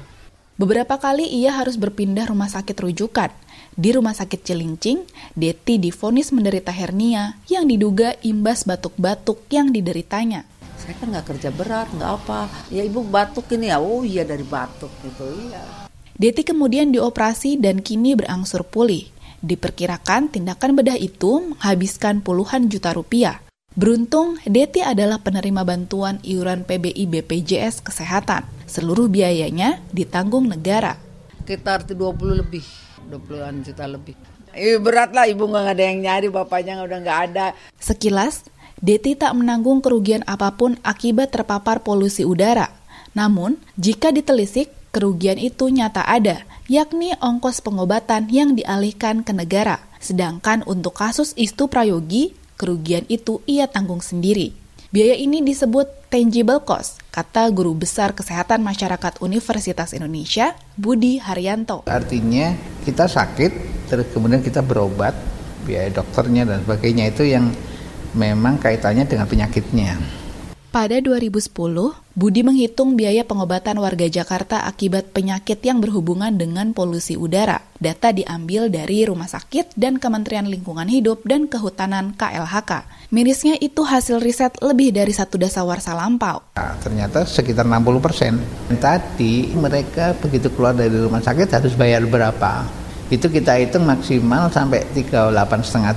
Beberapa 0.55 0.95
kali 0.95 1.27
ia 1.35 1.51
harus 1.51 1.75
berpindah 1.75 2.31
rumah 2.31 2.47
sakit 2.47 2.79
rujukan. 2.79 3.27
Di 3.75 3.91
rumah 3.91 4.15
sakit 4.15 4.39
Cilincing, 4.39 5.03
Deti 5.35 5.75
difonis 5.75 6.31
menderita 6.31 6.71
hernia 6.71 7.35
yang 7.51 7.67
diduga 7.67 8.15
imbas 8.23 8.63
batuk-batuk 8.63 9.43
yang 9.51 9.75
dideritanya. 9.75 10.47
Saya 10.79 10.95
kan 10.95 11.11
nggak 11.11 11.27
kerja 11.27 11.51
berat, 11.51 11.91
nggak 11.91 12.07
apa. 12.23 12.47
Ya 12.71 12.87
ibu 12.87 13.03
batuk 13.03 13.51
ini 13.51 13.67
ya, 13.67 13.83
oh 13.83 14.07
iya 14.07 14.23
dari 14.23 14.47
batuk 14.47 14.95
gitu, 15.03 15.27
iya. 15.43 15.91
Deti 16.15 16.47
kemudian 16.47 16.87
dioperasi 16.87 17.59
dan 17.59 17.83
kini 17.83 18.15
berangsur 18.15 18.63
pulih. 18.63 19.11
Diperkirakan 19.45 20.33
tindakan 20.33 20.73
bedah 20.73 20.97
itu 20.97 21.53
menghabiskan 21.53 22.25
puluhan 22.25 22.65
juta 22.65 22.97
rupiah. 22.97 23.45
Beruntung, 23.77 24.41
Deti 24.41 24.81
adalah 24.81 25.21
penerima 25.21 25.61
bantuan 25.61 26.17
iuran 26.25 26.65
PBI 26.65 27.05
BPJS 27.05 27.85
Kesehatan. 27.85 28.41
Seluruh 28.65 29.05
biayanya 29.05 29.85
ditanggung 29.93 30.49
negara. 30.49 30.97
Sekitar 31.45 31.85
20 31.85 32.41
lebih, 32.41 32.65
20-an 33.05 33.61
juta 33.61 33.85
lebih. 33.85 34.17
Eh, 34.57 34.81
berat 34.81 35.13
lah 35.13 35.29
ibu 35.29 35.45
nggak 35.45 35.77
ada 35.77 35.83
yang 35.93 35.99
nyari, 36.01 36.27
bapaknya 36.33 36.81
udah 36.81 36.97
nggak 37.05 37.19
ada. 37.29 37.53
Sekilas, 37.77 38.49
Deti 38.81 39.13
tak 39.13 39.37
menanggung 39.37 39.77
kerugian 39.77 40.25
apa 40.25 40.57
pun 40.57 40.73
akibat 40.81 41.29
terpapar 41.29 41.85
polusi 41.85 42.25
udara. 42.25 42.73
Namun, 43.13 43.61
jika 43.77 44.09
ditelisik, 44.09 44.73
kerugian 44.95 45.35
itu 45.35 45.67
nyata 45.67 46.07
ada, 46.07 46.47
yakni 46.71 47.11
ongkos 47.19 47.59
pengobatan 47.59 48.31
yang 48.31 48.55
dialihkan 48.55 49.27
ke 49.27 49.35
negara. 49.35 49.83
Sedangkan 49.99 50.63
untuk 50.63 50.95
kasus 50.95 51.35
Istu 51.35 51.67
Prayogi, 51.67 52.45
Kerugian 52.55 53.03
itu 53.11 53.43
ia 53.43 53.67
tanggung 53.67 53.99
sendiri. 53.99 54.55
Biaya 54.87 55.19
ini 55.19 55.43
disebut 55.43 56.07
tangible 56.07 56.63
cost, 56.63 57.03
kata 57.11 57.51
guru 57.51 57.75
besar 57.75 58.15
kesehatan 58.15 58.63
masyarakat 58.63 59.19
Universitas 59.19 59.91
Indonesia, 59.91 60.55
Budi 60.79 61.19
Haryanto. 61.19 61.83
Artinya 61.83 62.55
kita 62.87 63.11
sakit, 63.11 63.51
terus 63.91 64.07
kemudian 64.15 64.39
kita 64.39 64.63
berobat, 64.63 65.11
biaya 65.67 65.91
dokternya 65.91 66.47
dan 66.47 66.63
sebagainya 66.63 67.11
itu 67.11 67.27
yang 67.27 67.51
memang 68.15 68.55
kaitannya 68.55 69.03
dengan 69.03 69.27
penyakitnya. 69.27 69.99
Pada 70.75 70.99
2010, 70.99 71.55
Budi 72.19 72.43
menghitung 72.43 72.99
biaya 72.99 73.23
pengobatan 73.23 73.79
warga 73.79 74.11
Jakarta 74.11 74.67
akibat 74.67 75.15
penyakit 75.15 75.63
yang 75.63 75.79
berhubungan 75.79 76.35
dengan 76.35 76.75
polusi 76.75 77.15
udara. 77.15 77.63
Data 77.79 78.11
diambil 78.11 78.67
dari 78.67 79.07
Rumah 79.07 79.23
Sakit 79.23 79.79
dan 79.79 80.03
Kementerian 80.03 80.43
Lingkungan 80.43 80.91
Hidup 80.91 81.23
dan 81.23 81.47
Kehutanan 81.47 82.11
KLHK. 82.19 82.91
Mirisnya 83.07 83.55
itu 83.63 83.87
hasil 83.87 84.19
riset 84.19 84.51
lebih 84.59 84.91
dari 84.91 85.15
satu 85.15 85.39
dasawarsa 85.39 85.95
lampau. 85.95 86.43
Nah, 86.59 86.75
ternyata 86.83 87.23
sekitar 87.23 87.63
60 87.63 88.03
persen. 88.03 88.35
Tadi 88.75 89.55
mereka 89.55 90.11
begitu 90.19 90.51
keluar 90.51 90.75
dari 90.75 90.91
rumah 90.91 91.23
sakit 91.23 91.55
harus 91.55 91.71
bayar 91.79 92.03
berapa? 92.03 92.67
Itu 93.07 93.31
kita 93.31 93.63
hitung 93.63 93.87
maksimal 93.87 94.51
sampai 94.51 94.83
38,5 94.91 95.39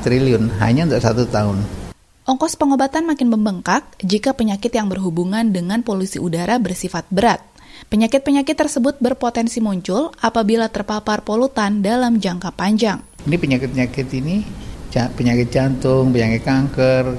triliun 0.07 0.55
hanya 0.63 0.87
untuk 0.87 1.03
satu 1.03 1.27
tahun. 1.27 1.88
Ongkos 2.29 2.61
pengobatan 2.61 3.09
makin 3.09 3.33
membengkak 3.33 3.89
jika 4.05 4.37
penyakit 4.37 4.69
yang 4.77 4.93
berhubungan 4.93 5.49
dengan 5.49 5.81
polusi 5.81 6.21
udara 6.21 6.61
bersifat 6.61 7.09
berat. 7.09 7.41
Penyakit-penyakit 7.89 8.53
tersebut 8.53 9.01
berpotensi 9.01 9.65
muncul 9.65 10.13
apabila 10.21 10.69
terpapar 10.69 11.25
polutan 11.25 11.81
dalam 11.81 12.21
jangka 12.21 12.53
panjang. 12.53 13.01
Ini 13.25 13.33
penyakit-penyakit 13.33 14.09
ini 14.13 14.45
penyakit 14.93 15.49
jantung, 15.49 16.13
penyakit 16.13 16.45
kanker, 16.45 17.17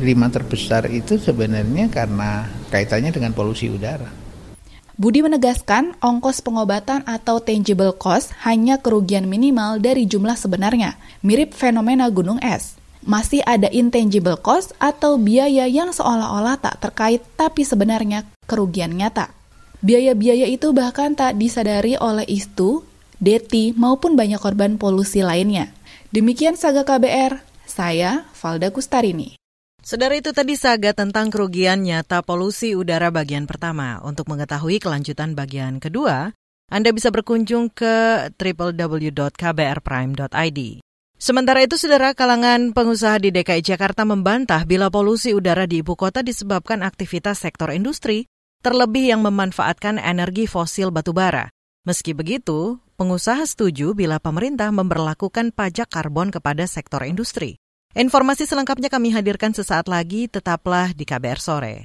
lima 0.00 0.32
terbesar 0.32 0.88
itu 0.88 1.20
sebenarnya 1.20 1.92
karena 1.92 2.48
kaitannya 2.72 3.12
dengan 3.12 3.36
polusi 3.36 3.68
udara. 3.68 4.08
Budi 4.96 5.20
menegaskan 5.20 6.00
ongkos 6.00 6.40
pengobatan 6.40 7.04
atau 7.04 7.36
tangible 7.44 7.92
cost 8.00 8.32
hanya 8.48 8.80
kerugian 8.80 9.28
minimal 9.28 9.76
dari 9.76 10.08
jumlah 10.08 10.40
sebenarnya, 10.40 10.96
mirip 11.20 11.52
fenomena 11.52 12.08
gunung 12.08 12.40
es 12.40 12.77
masih 13.08 13.40
ada 13.48 13.72
intangible 13.72 14.36
cost 14.36 14.76
atau 14.76 15.16
biaya 15.16 15.64
yang 15.64 15.96
seolah-olah 15.96 16.60
tak 16.60 16.76
terkait 16.84 17.24
tapi 17.40 17.64
sebenarnya 17.64 18.28
kerugian 18.44 18.92
nyata. 18.92 19.32
Biaya-biaya 19.80 20.44
itu 20.44 20.76
bahkan 20.76 21.16
tak 21.16 21.40
disadari 21.40 21.96
oleh 21.96 22.28
Istu, 22.28 22.84
Deti, 23.16 23.72
maupun 23.72 24.12
banyak 24.14 24.38
korban 24.38 24.76
polusi 24.76 25.24
lainnya. 25.24 25.72
Demikian 26.12 26.60
Saga 26.60 26.84
KBR, 26.84 27.40
saya 27.64 28.28
Valda 28.36 28.68
Kustarini. 28.68 29.40
Saudara 29.80 30.20
itu 30.20 30.36
tadi 30.36 30.52
saga 30.58 30.92
tentang 30.92 31.32
kerugian 31.32 31.80
nyata 31.80 32.20
polusi 32.20 32.76
udara 32.76 33.08
bagian 33.08 33.48
pertama. 33.48 34.04
Untuk 34.04 34.28
mengetahui 34.28 34.84
kelanjutan 34.84 35.32
bagian 35.32 35.80
kedua, 35.80 36.36
Anda 36.68 36.92
bisa 36.92 37.08
berkunjung 37.08 37.72
ke 37.72 38.28
www.kbrprime.id. 38.36 40.60
Sementara 41.18 41.66
itu, 41.66 41.74
saudara 41.74 42.14
kalangan 42.14 42.70
pengusaha 42.70 43.18
di 43.18 43.34
DKI 43.34 43.58
Jakarta 43.66 44.06
membantah 44.06 44.62
bila 44.62 44.86
polusi 44.86 45.34
udara 45.34 45.66
di 45.66 45.82
ibu 45.82 45.98
kota 45.98 46.22
disebabkan 46.22 46.86
aktivitas 46.86 47.42
sektor 47.42 47.74
industri, 47.74 48.30
terlebih 48.62 49.10
yang 49.10 49.26
memanfaatkan 49.26 49.98
energi 49.98 50.46
fosil 50.46 50.94
batubara. 50.94 51.50
Meski 51.82 52.14
begitu, 52.14 52.78
pengusaha 52.94 53.42
setuju 53.50 53.98
bila 53.98 54.22
pemerintah 54.22 54.70
memperlakukan 54.70 55.50
pajak 55.50 55.90
karbon 55.90 56.30
kepada 56.30 56.70
sektor 56.70 57.02
industri. 57.02 57.58
Informasi 57.98 58.46
selengkapnya 58.46 58.86
kami 58.86 59.10
hadirkan 59.10 59.50
sesaat 59.50 59.90
lagi, 59.90 60.30
tetaplah 60.30 60.94
di 60.94 61.02
KBR 61.02 61.40
Sore. 61.42 61.76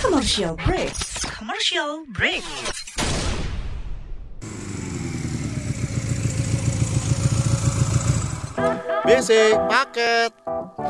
Commercial 0.00 0.56
break. 0.64 1.09
Commercial 1.40 2.04
break. 2.12 2.44
BC 9.08 9.56
paket. 9.72 10.36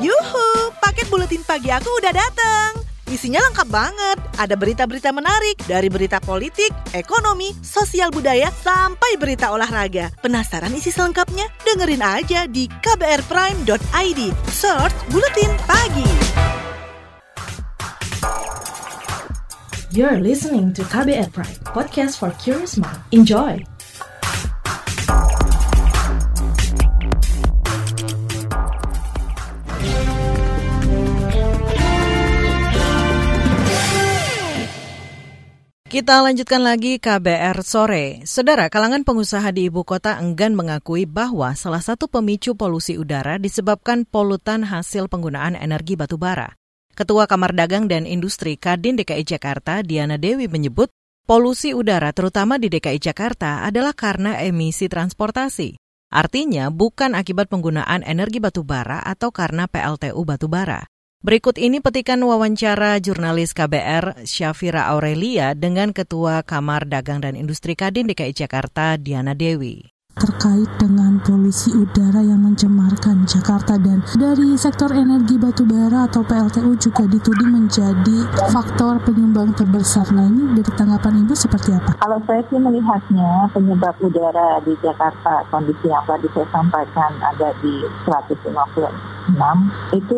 Yuhu, 0.03 0.75
paket 0.83 1.07
buletin 1.07 1.47
pagi 1.47 1.71
aku 1.71 1.87
udah 2.03 2.11
datang. 2.11 2.83
Isinya 3.07 3.39
lengkap 3.47 3.69
banget. 3.71 4.19
Ada 4.43 4.59
berita-berita 4.59 5.15
menarik 5.15 5.55
dari 5.71 5.87
berita 5.87 6.19
politik, 6.19 6.75
ekonomi, 6.99 7.55
sosial 7.63 8.11
budaya, 8.11 8.51
sampai 8.51 9.15
berita 9.23 9.55
olahraga. 9.55 10.11
Penasaran 10.19 10.75
isi 10.75 10.91
selengkapnya? 10.91 11.47
Dengerin 11.63 12.03
aja 12.03 12.51
di 12.51 12.67
kbrprime.id. 12.67 14.21
Search 14.51 14.99
Buletin 15.15 15.55
Pagi. 15.71 16.30
You're 19.91 20.23
listening 20.23 20.71
to 20.79 20.87
KBR 20.87 21.35
Pride, 21.35 21.67
podcast 21.67 22.23
for 22.23 22.31
curious 22.39 22.79
mind. 22.79 23.03
Enjoy! 23.11 23.59
Kita 35.91 36.23
lanjutkan 36.23 36.63
lagi 36.63 37.03
KBR 37.03 37.59
sore. 37.67 38.23
Saudara, 38.23 38.71
kalangan 38.71 39.03
pengusaha 39.03 39.51
di 39.51 39.67
ibu 39.67 39.83
kota 39.83 40.23
enggan 40.23 40.55
mengakui 40.55 41.03
bahwa 41.03 41.51
salah 41.59 41.83
satu 41.83 42.07
pemicu 42.07 42.55
polusi 42.55 42.95
udara 42.95 43.43
disebabkan 43.43 44.07
polutan 44.07 44.63
hasil 44.63 45.11
penggunaan 45.11 45.59
energi 45.59 45.99
batubara. 45.99 46.60
Ketua 46.95 47.25
Kamar 47.31 47.57
Dagang 47.57 47.87
dan 47.87 48.05
Industri 48.05 48.55
Kadin 48.61 48.99
DKI 48.99 49.25
Jakarta, 49.25 49.81
Diana 49.81 50.17
Dewi 50.21 50.47
menyebut, 50.51 50.91
polusi 51.25 51.75
udara 51.75 52.11
terutama 52.11 52.57
di 52.57 52.71
DKI 52.71 52.99
Jakarta 52.99 53.63
adalah 53.67 53.95
karena 53.95 54.39
emisi 54.43 54.91
transportasi. 54.91 55.79
Artinya 56.11 56.69
bukan 56.75 57.15
akibat 57.15 57.47
penggunaan 57.47 58.03
energi 58.03 58.43
batubara 58.43 58.99
atau 59.03 59.31
karena 59.31 59.71
PLTU 59.71 60.19
batubara. 60.27 60.87
Berikut 61.21 61.61
ini 61.61 61.85
petikan 61.85 62.19
wawancara 62.25 62.97
jurnalis 62.99 63.53
KBR 63.53 64.25
Syafira 64.25 64.89
Aurelia 64.89 65.53
dengan 65.53 65.93
Ketua 65.93 66.41
Kamar 66.43 66.89
Dagang 66.89 67.21
dan 67.21 67.37
Industri 67.37 67.77
Kadin 67.77 68.09
DKI 68.09 68.33
Jakarta 68.33 68.97
Diana 68.97 69.37
Dewi 69.37 69.90
terkait 70.19 70.69
dengan 70.77 71.23
polusi 71.23 71.71
udara 71.73 72.21
yang 72.21 72.43
mencemarkan 72.43 73.25
Jakarta 73.25 73.79
dan 73.79 74.03
dari 74.19 74.59
sektor 74.59 74.91
energi 74.93 75.39
batubara 75.39 76.11
atau 76.11 76.27
PLTU 76.27 76.77
juga 76.77 77.07
dituding 77.07 77.51
menjadi 77.55 78.19
faktor 78.51 79.01
penyumbang 79.07 79.55
terbesar. 79.55 80.11
Nah 80.11 80.27
ini 80.27 80.59
dari 80.59 80.71
tanggapan 80.75 81.25
Ibu 81.25 81.35
seperti 81.39 81.73
apa? 81.73 81.97
Kalau 82.03 82.19
saya 82.27 82.43
sih 82.51 82.59
melihatnya 82.59 83.49
penyebab 83.55 83.95
udara 84.03 84.59
di 84.67 84.75
Jakarta 84.83 85.47
kondisi 85.49 85.87
yang 85.89 86.05
tadi 86.05 86.27
saya 86.35 86.47
sampaikan 86.51 87.11
ada 87.23 87.55
di 87.63 87.87
156 88.05 88.51
itu 89.95 90.17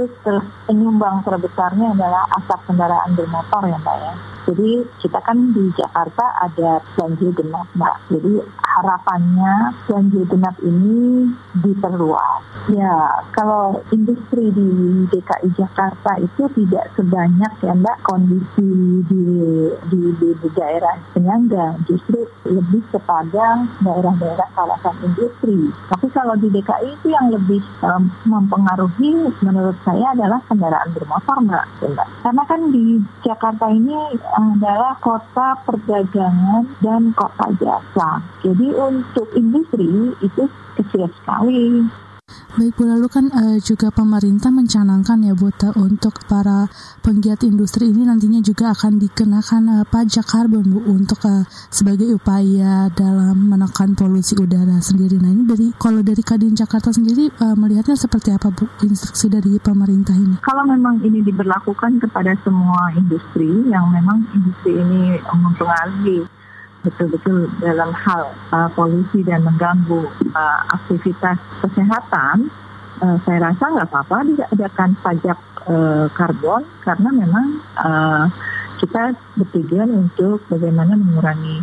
penyumbang 0.67 1.21
terbesarnya 1.23 1.93
adalah 1.93 2.25
asap 2.41 2.61
kendaraan 2.65 3.13
bermotor 3.13 3.63
ya 3.69 3.77
Mbak 3.77 3.97
ya. 4.01 4.15
Jadi 4.53 4.85
kita 5.01 5.17
kan 5.25 5.57
di 5.57 5.73
Jakarta 5.73 6.37
ada 6.45 6.85
ganjil 7.01 7.33
genap 7.33 7.65
Mbak. 7.73 7.97
Jadi 8.13 8.33
harapannya 8.61 9.73
ganjil 9.89 10.29
genap 10.29 10.57
ini 10.61 11.33
diperluas. 11.65 12.69
Ya, 12.69 13.25
kalau 13.33 13.81
industri 13.89 14.53
di 14.53 14.69
DKI 15.09 15.57
Jakarta 15.57 16.21
itu 16.21 16.45
tidak 16.53 16.93
sebanyak 17.01 17.53
ya 17.65 17.73
Mbak 17.73 17.97
kondisi 18.05 19.01
di 19.09 19.25
di, 19.89 20.01
di, 20.21 20.29
di 20.37 20.49
daerah 20.53 21.01
penyangga, 21.17 21.81
justru 21.89 22.29
lebih 22.45 22.85
kepada 22.93 23.65
daerah-daerah 23.81 24.49
kawasan 24.53 24.97
industri. 25.01 25.73
Tapi 25.89 26.07
kalau 26.13 26.37
di 26.37 26.53
DKI 26.53 27.01
itu 27.01 27.09
yang 27.09 27.33
lebih 27.33 27.65
um, 27.81 28.13
mempengaruhi 28.29 29.33
menurut 29.41 29.81
saya 29.81 30.13
adalah 30.13 30.45
kendaraan 30.45 30.93
bermotor 30.93 31.41
Mbak. 31.41 31.67
Mbak. 31.89 32.09
Karena 32.23 32.43
kan 32.45 32.61
di 32.69 33.01
Jakarta 33.25 33.67
ini 33.73 33.97
adalah 34.59 34.99
kota 34.99 35.55
perdagangan 35.63 36.67
dan 36.83 37.15
kota 37.15 37.47
jasa. 37.63 38.19
Jadi 38.43 38.75
untuk 38.75 39.31
industri 39.39 40.17
itu 40.19 40.43
kecil 40.75 41.07
sekali. 41.23 41.87
Baik 42.53 42.77
Bu, 42.77 42.85
lalu 42.85 43.09
kan 43.09 43.33
uh, 43.33 43.57
juga 43.65 43.89
pemerintah 43.89 44.53
mencanangkan 44.53 45.25
ya 45.25 45.33
Bu 45.33 45.49
untuk 45.81 46.21
para 46.29 46.69
penggiat 47.01 47.41
industri 47.49 47.89
ini 47.89 48.05
nantinya 48.05 48.45
juga 48.45 48.77
akan 48.77 49.01
dikenakan 49.01 49.63
uh, 49.81 49.85
pajak 49.89 50.29
karbon 50.29 50.69
Bu 50.69 50.85
untuk 50.85 51.25
uh, 51.25 51.49
sebagai 51.73 52.13
upaya 52.13 52.93
dalam 52.93 53.49
menekan 53.49 53.97
polusi 53.97 54.37
udara 54.37 54.85
sendiri. 54.85 55.17
Nah 55.17 55.33
ini 55.33 55.49
dari 55.49 55.73
kalau 55.81 56.05
dari 56.05 56.21
Kadin 56.21 56.53
Jakarta 56.53 56.93
sendiri 56.93 57.33
uh, 57.41 57.57
melihatnya 57.57 57.97
seperti 57.97 58.37
apa 58.37 58.53
Bu 58.53 58.69
instruksi 58.85 59.33
dari 59.33 59.57
pemerintah 59.57 60.13
ini? 60.13 60.37
Kalau 60.45 60.69
memang 60.69 61.01
ini 61.09 61.25
diberlakukan 61.25 62.05
kepada 62.05 62.37
semua 62.45 62.93
industri 62.93 63.65
yang 63.73 63.89
memang 63.89 64.29
industri 64.37 64.77
ini 64.77 65.17
mempengaruhi 65.25 66.42
betul-betul 66.83 67.47
dalam 67.63 67.95
hal 67.95 68.35
uh, 68.51 68.69
polusi 68.75 69.23
dan 69.23 69.47
mengganggu 69.47 70.03
uh, 70.35 70.61
aktivitas 70.75 71.39
kesehatan, 71.63 72.51
uh, 72.99 73.17
saya 73.23 73.39
rasa 73.51 73.65
nggak 73.71 73.89
apa-apa 73.89 74.19
diadakan 74.27 74.91
pajak 75.01 75.39
uh, 75.71 76.07
karbon 76.13 76.67
karena 76.83 77.09
memang 77.15 77.47
uh, 77.79 78.27
kita 78.83 79.15
bertujuan 79.39 79.95
untuk 79.95 80.43
bagaimana 80.51 80.99
mengurangi 80.99 81.63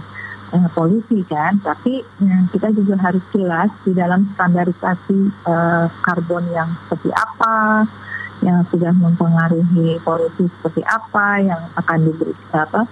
uh, 0.55 0.67
polusi 0.71 1.27
kan, 1.27 1.59
tapi 1.59 1.99
uh, 2.23 2.43
kita 2.55 2.71
juga 2.71 2.95
harus 3.03 3.23
jelas 3.35 3.67
di 3.83 3.91
dalam 3.91 4.23
standarisasi 4.39 5.19
uh, 5.43 5.91
karbon 5.99 6.47
yang 6.55 6.71
seperti 6.88 7.11
apa, 7.11 7.83
yang 8.39 8.63
sudah 8.71 8.95
mempengaruhi 8.95 9.99
polusi 9.99 10.47
seperti 10.47 10.79
apa, 10.88 11.43
yang 11.43 11.59
akan 11.75 12.07
diberi 12.07 12.31
apa 12.55 12.88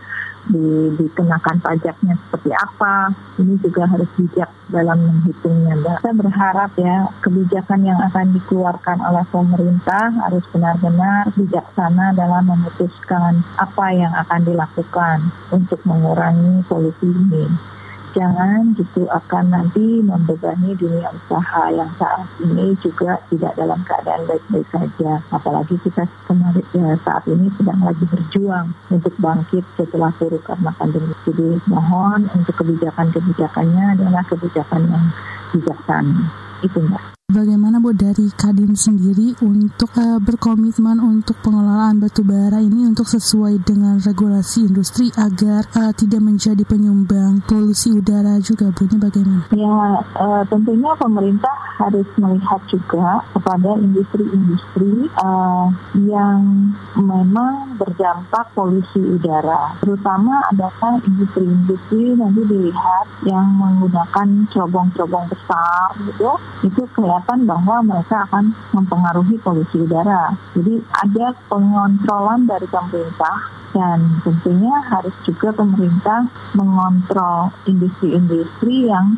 di, 0.50 0.94
dikenakan 0.96 1.58
pajaknya 1.60 2.16
seperti 2.28 2.52
apa. 2.54 3.12
Ini 3.42 3.56
juga 3.62 3.84
harus 3.90 4.10
bijak 4.16 4.50
dalam 4.70 4.98
menghitungnya. 5.02 5.74
Mbak. 5.80 5.98
Saya 6.04 6.16
berharap 6.16 6.72
ya 6.78 7.10
kebijakan 7.24 7.82
yang 7.88 8.00
akan 8.12 8.36
dikeluarkan 8.36 8.98
oleh 9.02 9.26
pemerintah 9.32 10.12
harus 10.28 10.44
benar-benar 10.52 11.32
bijaksana 11.36 12.14
dalam 12.14 12.44
memutuskan 12.48 13.44
apa 13.58 13.88
yang 13.94 14.14
akan 14.14 14.42
dilakukan 14.44 15.18
untuk 15.50 15.80
mengurangi 15.88 16.64
polusi 16.68 17.08
ini 17.08 17.77
jangan 18.16 18.76
gitu 18.78 19.10
akan 19.10 19.52
nanti 19.52 20.00
membebani 20.06 20.78
dunia 20.78 21.10
usaha 21.12 21.74
yang 21.74 21.92
saat 22.00 22.24
ini 22.44 22.78
juga 22.80 23.20
tidak 23.34 23.58
dalam 23.58 23.82
keadaan 23.84 24.24
baik-baik 24.30 24.68
saja. 24.72 25.20
Apalagi 25.34 25.76
kita 25.84 26.06
kemarin 26.30 26.68
ya, 26.72 26.96
saat 27.04 27.24
ini 27.26 27.52
sedang 27.58 27.82
lagi 27.82 28.06
berjuang 28.08 28.72
untuk 28.94 29.14
bangkit 29.20 29.66
setelah 29.76 30.14
turun 30.22 30.44
karena 30.46 30.72
pandemi. 30.78 31.14
Jadi 31.26 31.48
mohon 31.68 32.30
untuk 32.32 32.56
kebijakan-kebijakannya 32.62 34.00
adalah 34.00 34.24
kebijakan 34.30 34.82
yang 34.88 35.06
bijaksana. 35.52 36.32
Itu 36.64 36.80
mbak. 36.84 37.17
Bagaimana 37.28 37.84
Bu 37.84 37.92
dari 37.92 38.32
Kadin 38.40 38.72
sendiri 38.80 39.36
untuk 39.44 39.92
uh, 40.00 40.16
berkomitmen 40.16 40.96
untuk 41.04 41.36
pengelolaan 41.44 42.00
batu 42.00 42.24
bara 42.24 42.64
ini 42.64 42.88
untuk 42.88 43.04
sesuai 43.04 43.68
dengan 43.68 44.00
regulasi 44.00 44.64
industri 44.64 45.12
agar 45.12 45.68
uh, 45.76 45.92
tidak 45.92 46.24
menjadi 46.24 46.64
penyumbang 46.64 47.44
polusi 47.44 47.92
udara 47.92 48.40
juga 48.40 48.72
Bu 48.72 48.88
ini 48.88 48.96
bagaimana? 48.96 49.44
Ya 49.52 49.76
uh, 50.00 50.48
tentunya 50.48 50.96
pemerintah 50.96 51.52
harus 51.84 52.08
melihat 52.16 52.64
juga 52.72 53.20
kepada 53.36 53.76
industri-industri 53.76 55.12
uh, 55.20 55.68
yang 56.00 56.72
memang 56.96 57.76
berdampak 57.76 58.56
polusi 58.56 59.04
udara 59.04 59.76
terutama 59.84 60.48
adalah 60.48 60.96
industri-industri 61.04 62.16
nanti 62.16 62.40
dilihat 62.48 63.06
yang 63.28 63.52
menggunakan 63.60 64.48
cerobong-cerobong 64.56 65.28
besar 65.28 65.92
gitu 66.08 66.32
itu 66.64 66.82
kayak 66.96 67.17
kelihatan 67.18 67.50
bahwa 67.50 67.82
mereka 67.82 68.30
akan 68.30 68.54
mempengaruhi 68.78 69.42
polusi 69.42 69.82
udara. 69.82 70.38
Jadi 70.54 70.86
ada 71.02 71.34
pengontrolan 71.50 72.46
dari 72.46 72.70
pemerintah 72.70 73.36
dan 73.74 74.22
tentunya 74.22 74.78
harus 74.86 75.14
juga 75.26 75.50
pemerintah 75.58 76.30
mengontrol 76.54 77.50
industri-industri 77.66 78.86
yang 78.86 79.18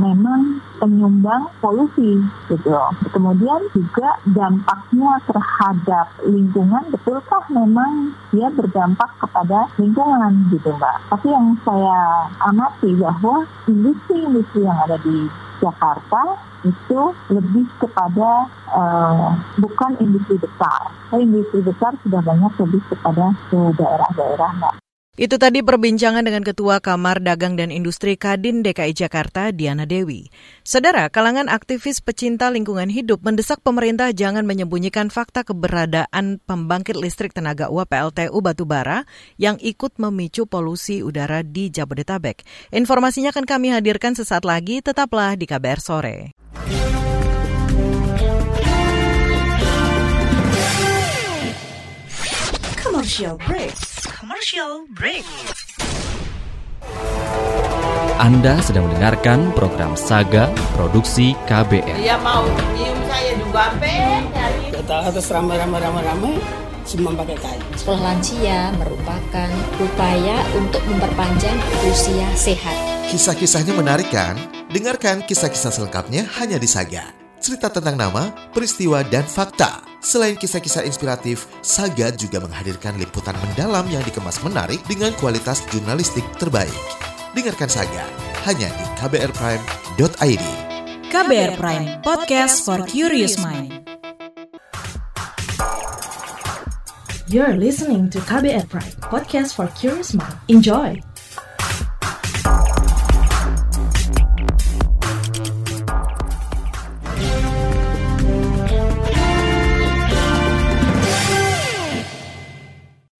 memang 0.00 0.64
penyumbang 0.80 1.48
polusi 1.60 2.20
gitu. 2.48 2.76
Kemudian 3.12 3.68
juga 3.72 4.16
dampaknya 4.28 5.20
terhadap 5.24 6.06
lingkungan 6.24 6.84
betulkah 6.92 7.44
memang 7.52 8.12
dia 8.32 8.48
berdampak 8.52 9.08
kepada 9.20 9.68
lingkungan 9.80 10.52
gitu 10.52 10.72
Mbak. 10.76 10.96
Tapi 11.12 11.26
yang 11.32 11.56
saya 11.64 12.28
amati 12.44 12.92
bahwa 12.96 13.44
industri-industri 13.68 14.68
yang 14.68 14.76
ada 14.84 15.00
di 15.00 15.28
Jakarta 15.66 16.22
itu 16.62 17.00
lebih 17.34 17.66
kepada 17.82 18.46
uh, 18.70 19.34
bukan 19.58 19.98
industri 19.98 20.38
besar. 20.38 20.94
Industri 21.14 21.66
besar 21.66 21.98
sudah 22.06 22.22
banyak 22.22 22.52
lebih 22.62 22.82
kepada 22.86 23.34
ke 23.50 23.58
daerah-daerah, 23.74 24.50
Mbak. 24.62 24.85
Itu 25.16 25.40
tadi 25.40 25.64
perbincangan 25.64 26.28
dengan 26.28 26.44
Ketua 26.44 26.76
Kamar 26.84 27.24
Dagang 27.24 27.56
dan 27.56 27.72
Industri 27.72 28.20
Kadin 28.20 28.60
DKI 28.60 28.92
Jakarta, 28.92 29.48
Diana 29.48 29.88
Dewi. 29.88 30.28
Saudara, 30.60 31.08
kalangan 31.08 31.48
aktivis 31.48 32.04
pecinta 32.04 32.52
lingkungan 32.52 32.92
hidup 32.92 33.24
mendesak 33.24 33.64
pemerintah 33.64 34.12
jangan 34.12 34.44
menyembunyikan 34.44 35.08
fakta 35.08 35.40
keberadaan 35.40 36.36
pembangkit 36.44 37.00
listrik 37.00 37.32
tenaga 37.32 37.72
uap 37.72 37.88
PLTU 37.88 38.36
batubara 38.44 39.08
yang 39.40 39.56
ikut 39.64 39.96
memicu 39.96 40.44
polusi 40.44 41.00
udara 41.00 41.40
di 41.40 41.72
Jabodetabek. 41.72 42.44
Informasinya 42.76 43.32
akan 43.32 43.48
kami 43.48 43.72
hadirkan 43.72 44.12
sesaat 44.12 44.44
lagi, 44.44 44.84
tetaplah 44.84 45.32
di 45.32 45.48
KBR 45.48 45.80
Sore. 45.80 46.36
Commercial 53.06 53.38
break 53.38 53.78
commercial 54.18 54.72
break. 54.90 55.22
Anda 58.18 58.58
sedang 58.58 58.90
mendengarkan 58.90 59.54
program 59.54 59.94
Saga 59.94 60.50
Produksi 60.74 61.38
KBR. 61.46 62.02
Dia 62.02 62.18
mau 62.18 62.42
nyium 62.74 62.98
saya 63.06 63.38
juga, 63.38 63.70
Pe. 63.78 64.26
Kita 64.74 65.06
harus 65.06 65.22
ramai-ramai-ramai-ramai 65.22 66.34
semua 66.82 67.14
pakai 67.14 67.38
kain. 67.38 67.62
Sekolah 67.78 68.10
lansia 68.10 68.74
merupakan 68.74 69.50
upaya 69.78 70.42
untuk 70.58 70.82
memperpanjang 70.90 71.54
usia 71.86 72.26
sehat. 72.34 72.74
Kisah-kisahnya 73.14 73.70
menarik 73.78 74.10
kan? 74.10 74.34
Dengarkan 74.74 75.22
kisah-kisah 75.22 75.70
selengkapnya 75.70 76.26
hanya 76.42 76.58
di 76.58 76.66
Saga. 76.66 77.14
Cerita 77.38 77.70
tentang 77.70 77.94
nama, 77.94 78.34
peristiwa, 78.50 79.06
dan 79.06 79.22
fakta 79.22 79.85
Selain 80.00 80.36
kisah-kisah 80.36 80.84
inspiratif, 80.86 81.48
Saga 81.64 82.12
juga 82.14 82.38
menghadirkan 82.38 82.94
liputan 83.00 83.34
mendalam 83.42 83.84
yang 83.90 84.04
dikemas 84.04 84.38
menarik 84.44 84.78
dengan 84.86 85.10
kualitas 85.18 85.64
jurnalistik 85.72 86.24
terbaik. 86.36 86.72
Dengarkan 87.32 87.68
Saga 87.68 88.04
hanya 88.46 88.70
di 88.70 88.84
kbrprime.id. 89.00 90.44
KBR 91.06 91.52
Prime, 91.56 91.86
podcast 92.04 92.62
for 92.66 92.84
curious 92.84 93.40
mind. 93.40 93.86
You're 97.26 97.58
listening 97.58 98.06
to 98.14 98.22
KBR 98.22 98.70
Prime, 98.70 98.94
podcast 99.10 99.58
for 99.58 99.66
curious 99.74 100.14
mind. 100.14 100.38
Enjoy! 100.46 101.00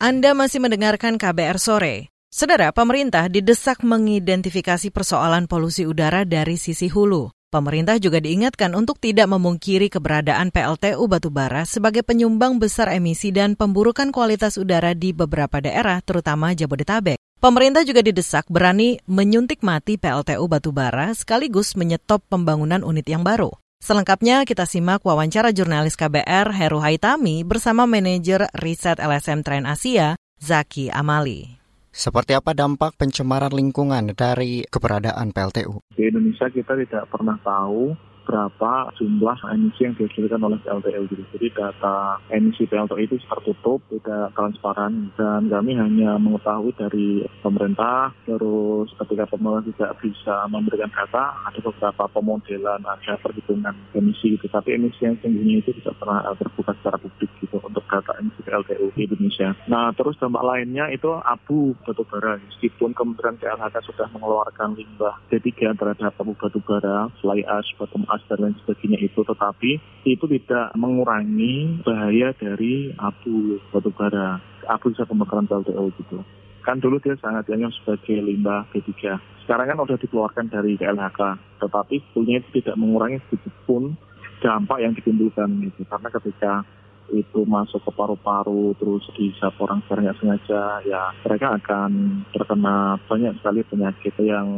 Anda 0.07 0.38
masih 0.38 0.62
mendengarkan 0.62 1.19
KBR 1.19 1.59
sore. 1.59 2.14
Saudara, 2.31 2.71
pemerintah 2.71 3.27
didesak 3.27 3.83
mengidentifikasi 3.83 4.95
persoalan 4.95 5.51
polusi 5.51 5.83
udara 5.83 6.23
dari 6.23 6.55
sisi 6.55 6.87
hulu. 6.87 7.35
Pemerintah 7.51 7.99
juga 7.99 8.23
diingatkan 8.23 8.71
untuk 8.79 9.03
tidak 9.03 9.27
memungkiri 9.27 9.90
keberadaan 9.90 10.55
PLTU 10.55 11.03
batubara 11.11 11.66
sebagai 11.66 12.07
penyumbang 12.07 12.62
besar 12.62 12.95
emisi 12.95 13.35
dan 13.35 13.59
pemburukan 13.59 14.14
kualitas 14.14 14.55
udara 14.62 14.95
di 14.95 15.11
beberapa 15.11 15.59
daerah, 15.59 15.99
terutama 16.07 16.55
Jabodetabek. 16.55 17.19
Pemerintah 17.42 17.83
juga 17.83 17.99
didesak 18.07 18.47
berani 18.47 19.03
menyuntik 19.11 19.66
mati 19.66 19.99
PLTU 19.99 20.47
batubara 20.47 21.11
sekaligus 21.19 21.75
menyetop 21.75 22.23
pembangunan 22.31 22.87
unit 22.87 23.11
yang 23.11 23.27
baru. 23.27 23.51
Selengkapnya 23.77 24.49
kita 24.49 24.65
simak 24.65 25.05
wawancara 25.05 25.53
jurnalis 25.53 26.01
KBR 26.01 26.49
Heru 26.57 26.81
Haitami 26.81 27.45
bersama 27.45 27.85
manajer 27.85 28.49
riset 28.57 28.97
LSM 28.97 29.45
Tren 29.45 29.69
Asia, 29.69 30.17
Zaki 30.41 30.89
Amali. 30.89 31.61
Seperti 31.93 32.37
apa 32.37 32.57
dampak 32.57 32.97
pencemaran 32.97 33.53
lingkungan 33.53 34.17
dari 34.17 34.65
keberadaan 34.69 35.33
PLTU? 35.33 35.81
Di 35.93 36.09
Indonesia 36.09 36.49
kita 36.49 36.77
tidak 36.77 37.05
pernah 37.12 37.37
tahu 37.45 37.93
berapa 38.27 38.91
jumlah 38.99 39.39
emisi 39.55 39.87
yang 39.87 39.95
dihasilkan 39.95 40.43
oleh 40.43 40.59
PLTU 40.67 41.03
gitu. 41.07 41.23
Jadi 41.39 41.47
data 41.55 42.19
emisi 42.35 42.67
PLTU 42.67 42.99
itu 42.99 43.17
tertutup, 43.23 43.79
tidak 43.89 44.35
transparan 44.35 45.15
dan 45.15 45.47
kami 45.47 45.79
hanya 45.79 46.19
mengetahui 46.19 46.75
dari 46.75 47.23
pemerintah 47.41 48.11
terus 48.27 48.91
ketika 48.99 49.31
pemerintah 49.31 49.71
tidak 49.71 49.93
bisa 50.03 50.51
memberikan 50.51 50.91
data 50.91 51.39
ada 51.47 51.59
beberapa 51.62 52.05
pemodelan 52.11 52.83
ada 52.83 53.15
perhitungan 53.23 53.75
emisi 53.95 54.35
gitu. 54.35 54.51
Tapi 54.51 54.75
emisi 54.75 55.07
yang 55.07 55.15
tingginya 55.23 55.62
itu 55.62 55.71
tidak 55.81 55.95
pernah 56.03 56.27
terbuka 56.35 56.75
secara 56.83 56.99
publik 56.99 57.31
gitu 57.39 57.62
untuk 57.62 57.85
data 57.87 58.12
emisi 58.19 58.41
PLTU 58.43 58.91
di 58.99 59.07
Indonesia. 59.07 59.55
Nah 59.71 59.95
terus 59.95 60.19
dampak 60.19 60.43
lainnya 60.43 60.91
itu 60.91 61.15
abu 61.15 61.77
batubara. 61.87 62.41
Meskipun 62.41 62.97
Kementerian 62.97 63.37
KLHK 63.37 63.77
sudah 63.85 64.09
mengeluarkan 64.17 64.73
limbah 64.73 65.21
D3 65.29 65.77
terhadap 65.77 66.17
abu 66.17 66.33
batubara, 66.33 67.12
fly 67.21 67.45
ash, 67.45 67.69
bottom 67.77 68.09
ash, 68.09 68.16
dan 68.25 68.39
lain 68.41 68.57
sebagainya 68.65 68.99
itu, 69.05 69.21
tetapi 69.21 69.71
itu 70.09 70.25
tidak 70.39 70.73
mengurangi 70.79 71.85
bahaya 71.85 72.33
dari 72.37 72.93
abu 72.97 73.61
batubara, 73.69 74.41
abu 74.67 74.93
bisa 74.93 75.05
pembakaran 75.05 75.45
PLTU 75.45 75.93
gitu. 76.01 76.19
Kan 76.65 76.83
dulu 76.83 76.99
dia 76.99 77.15
sangat 77.23 77.47
dianggap 77.47 77.71
sebagai 77.79 78.19
limbah 78.27 78.67
B3. 78.75 78.91
Sekarang 79.47 79.71
kan 79.71 79.79
sudah 79.79 79.99
dikeluarkan 80.03 80.47
dari 80.51 80.75
KLHK, 80.75 81.21
tetapi 81.63 81.95
sebetulnya 82.03 82.43
itu 82.43 82.49
tidak 82.59 82.75
mengurangi 82.75 83.23
sedikit 83.31 83.55
pun 83.63 83.95
dampak 84.43 84.79
yang 84.83 84.93
ditimbulkan 84.93 85.49
gitu. 85.63 85.87
Karena 85.87 86.09
ketika 86.11 86.53
itu 87.14 87.47
masuk 87.47 87.83
ke 87.87 87.90
paru-paru 87.95 88.75
terus 88.79 89.05
dihisap 89.14 89.55
orang 89.62 89.83
nggak 89.87 90.19
sengaja 90.19 90.83
ya 90.87 91.11
mereka 91.23 91.57
akan 91.59 92.23
terkena 92.35 92.99
banyak 93.07 93.33
sekali 93.38 93.61
penyakit 93.66 94.14
yang 94.23 94.49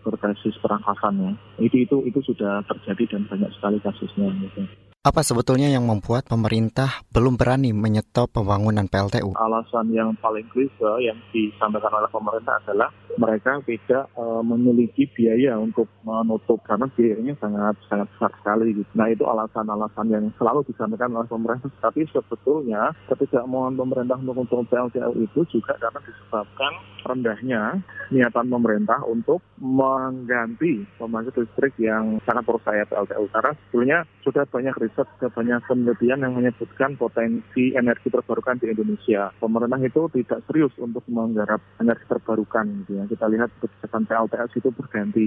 berbasis 0.00 0.56
pernafasan 0.60 1.14
ya 1.20 1.32
itu 1.60 1.84
itu 1.84 1.96
itu 2.08 2.20
sudah 2.24 2.64
terjadi 2.64 3.16
dan 3.16 3.22
banyak 3.28 3.50
sekali 3.56 3.76
kasusnya 3.80 4.32
gitu. 4.40 4.89
Apa 5.00 5.24
sebetulnya 5.24 5.72
yang 5.72 5.88
membuat 5.88 6.28
pemerintah 6.28 7.00
belum 7.08 7.40
berani 7.40 7.72
menyetop 7.72 8.36
pembangunan 8.36 8.84
PLTU? 8.84 9.32
Alasan 9.32 9.96
yang 9.96 10.12
paling 10.20 10.44
krusial 10.52 11.00
yang 11.00 11.16
disampaikan 11.32 11.88
oleh 11.88 12.10
pemerintah 12.12 12.60
adalah 12.60 12.92
mereka 13.16 13.64
tidak 13.64 14.12
uh, 14.12 14.44
memiliki 14.44 15.08
biaya 15.08 15.56
untuk 15.56 15.88
menutup 16.04 16.60
karena 16.68 16.84
biayanya 16.92 17.32
sangat 17.40 17.80
sangat 17.88 18.12
besar 18.12 18.28
sekali. 18.44 18.76
Nah 18.92 19.08
itu 19.08 19.24
alasan-alasan 19.24 20.06
yang 20.12 20.24
selalu 20.36 20.68
disampaikan 20.68 21.16
oleh 21.16 21.32
pemerintah. 21.32 21.72
Tapi 21.80 22.04
sebetulnya 22.12 22.92
ketidakmauan 23.08 23.80
pemerintah 23.80 24.20
untuk 24.20 24.36
untuk 24.36 24.68
PLTU 24.68 25.16
itu 25.16 25.40
juga 25.48 25.80
karena 25.80 26.00
disebabkan 26.04 26.72
rendahnya 27.08 27.80
niatan 28.12 28.52
pemerintah 28.52 29.00
untuk 29.08 29.40
mengganti 29.56 30.84
pembangkit 31.00 31.40
listrik 31.40 31.72
yang 31.80 32.20
sangat 32.28 32.44
percaya 32.44 32.84
PLTU. 32.84 33.24
Karena 33.32 33.52
sebetulnya 33.56 33.98
sudah 34.20 34.44
banyak 34.44 34.76
riset, 34.90 35.08
banyak 35.30 35.62
penelitian 35.70 36.20
yang 36.26 36.34
menyebutkan 36.34 36.98
potensi 36.98 37.70
energi 37.78 38.10
terbarukan 38.10 38.58
di 38.58 38.74
Indonesia. 38.74 39.30
Pemerintah 39.38 39.78
itu 39.78 40.02
tidak 40.18 40.42
serius 40.50 40.74
untuk 40.82 41.06
menggarap 41.06 41.62
energi 41.78 42.04
terbarukan. 42.10 42.66
Gitu 42.84 42.98
ya. 42.98 43.04
Kita 43.06 43.26
lihat 43.30 43.54
kebijakan 43.62 44.02
PLTS 44.10 44.50
itu 44.58 44.68
berganti 44.74 45.26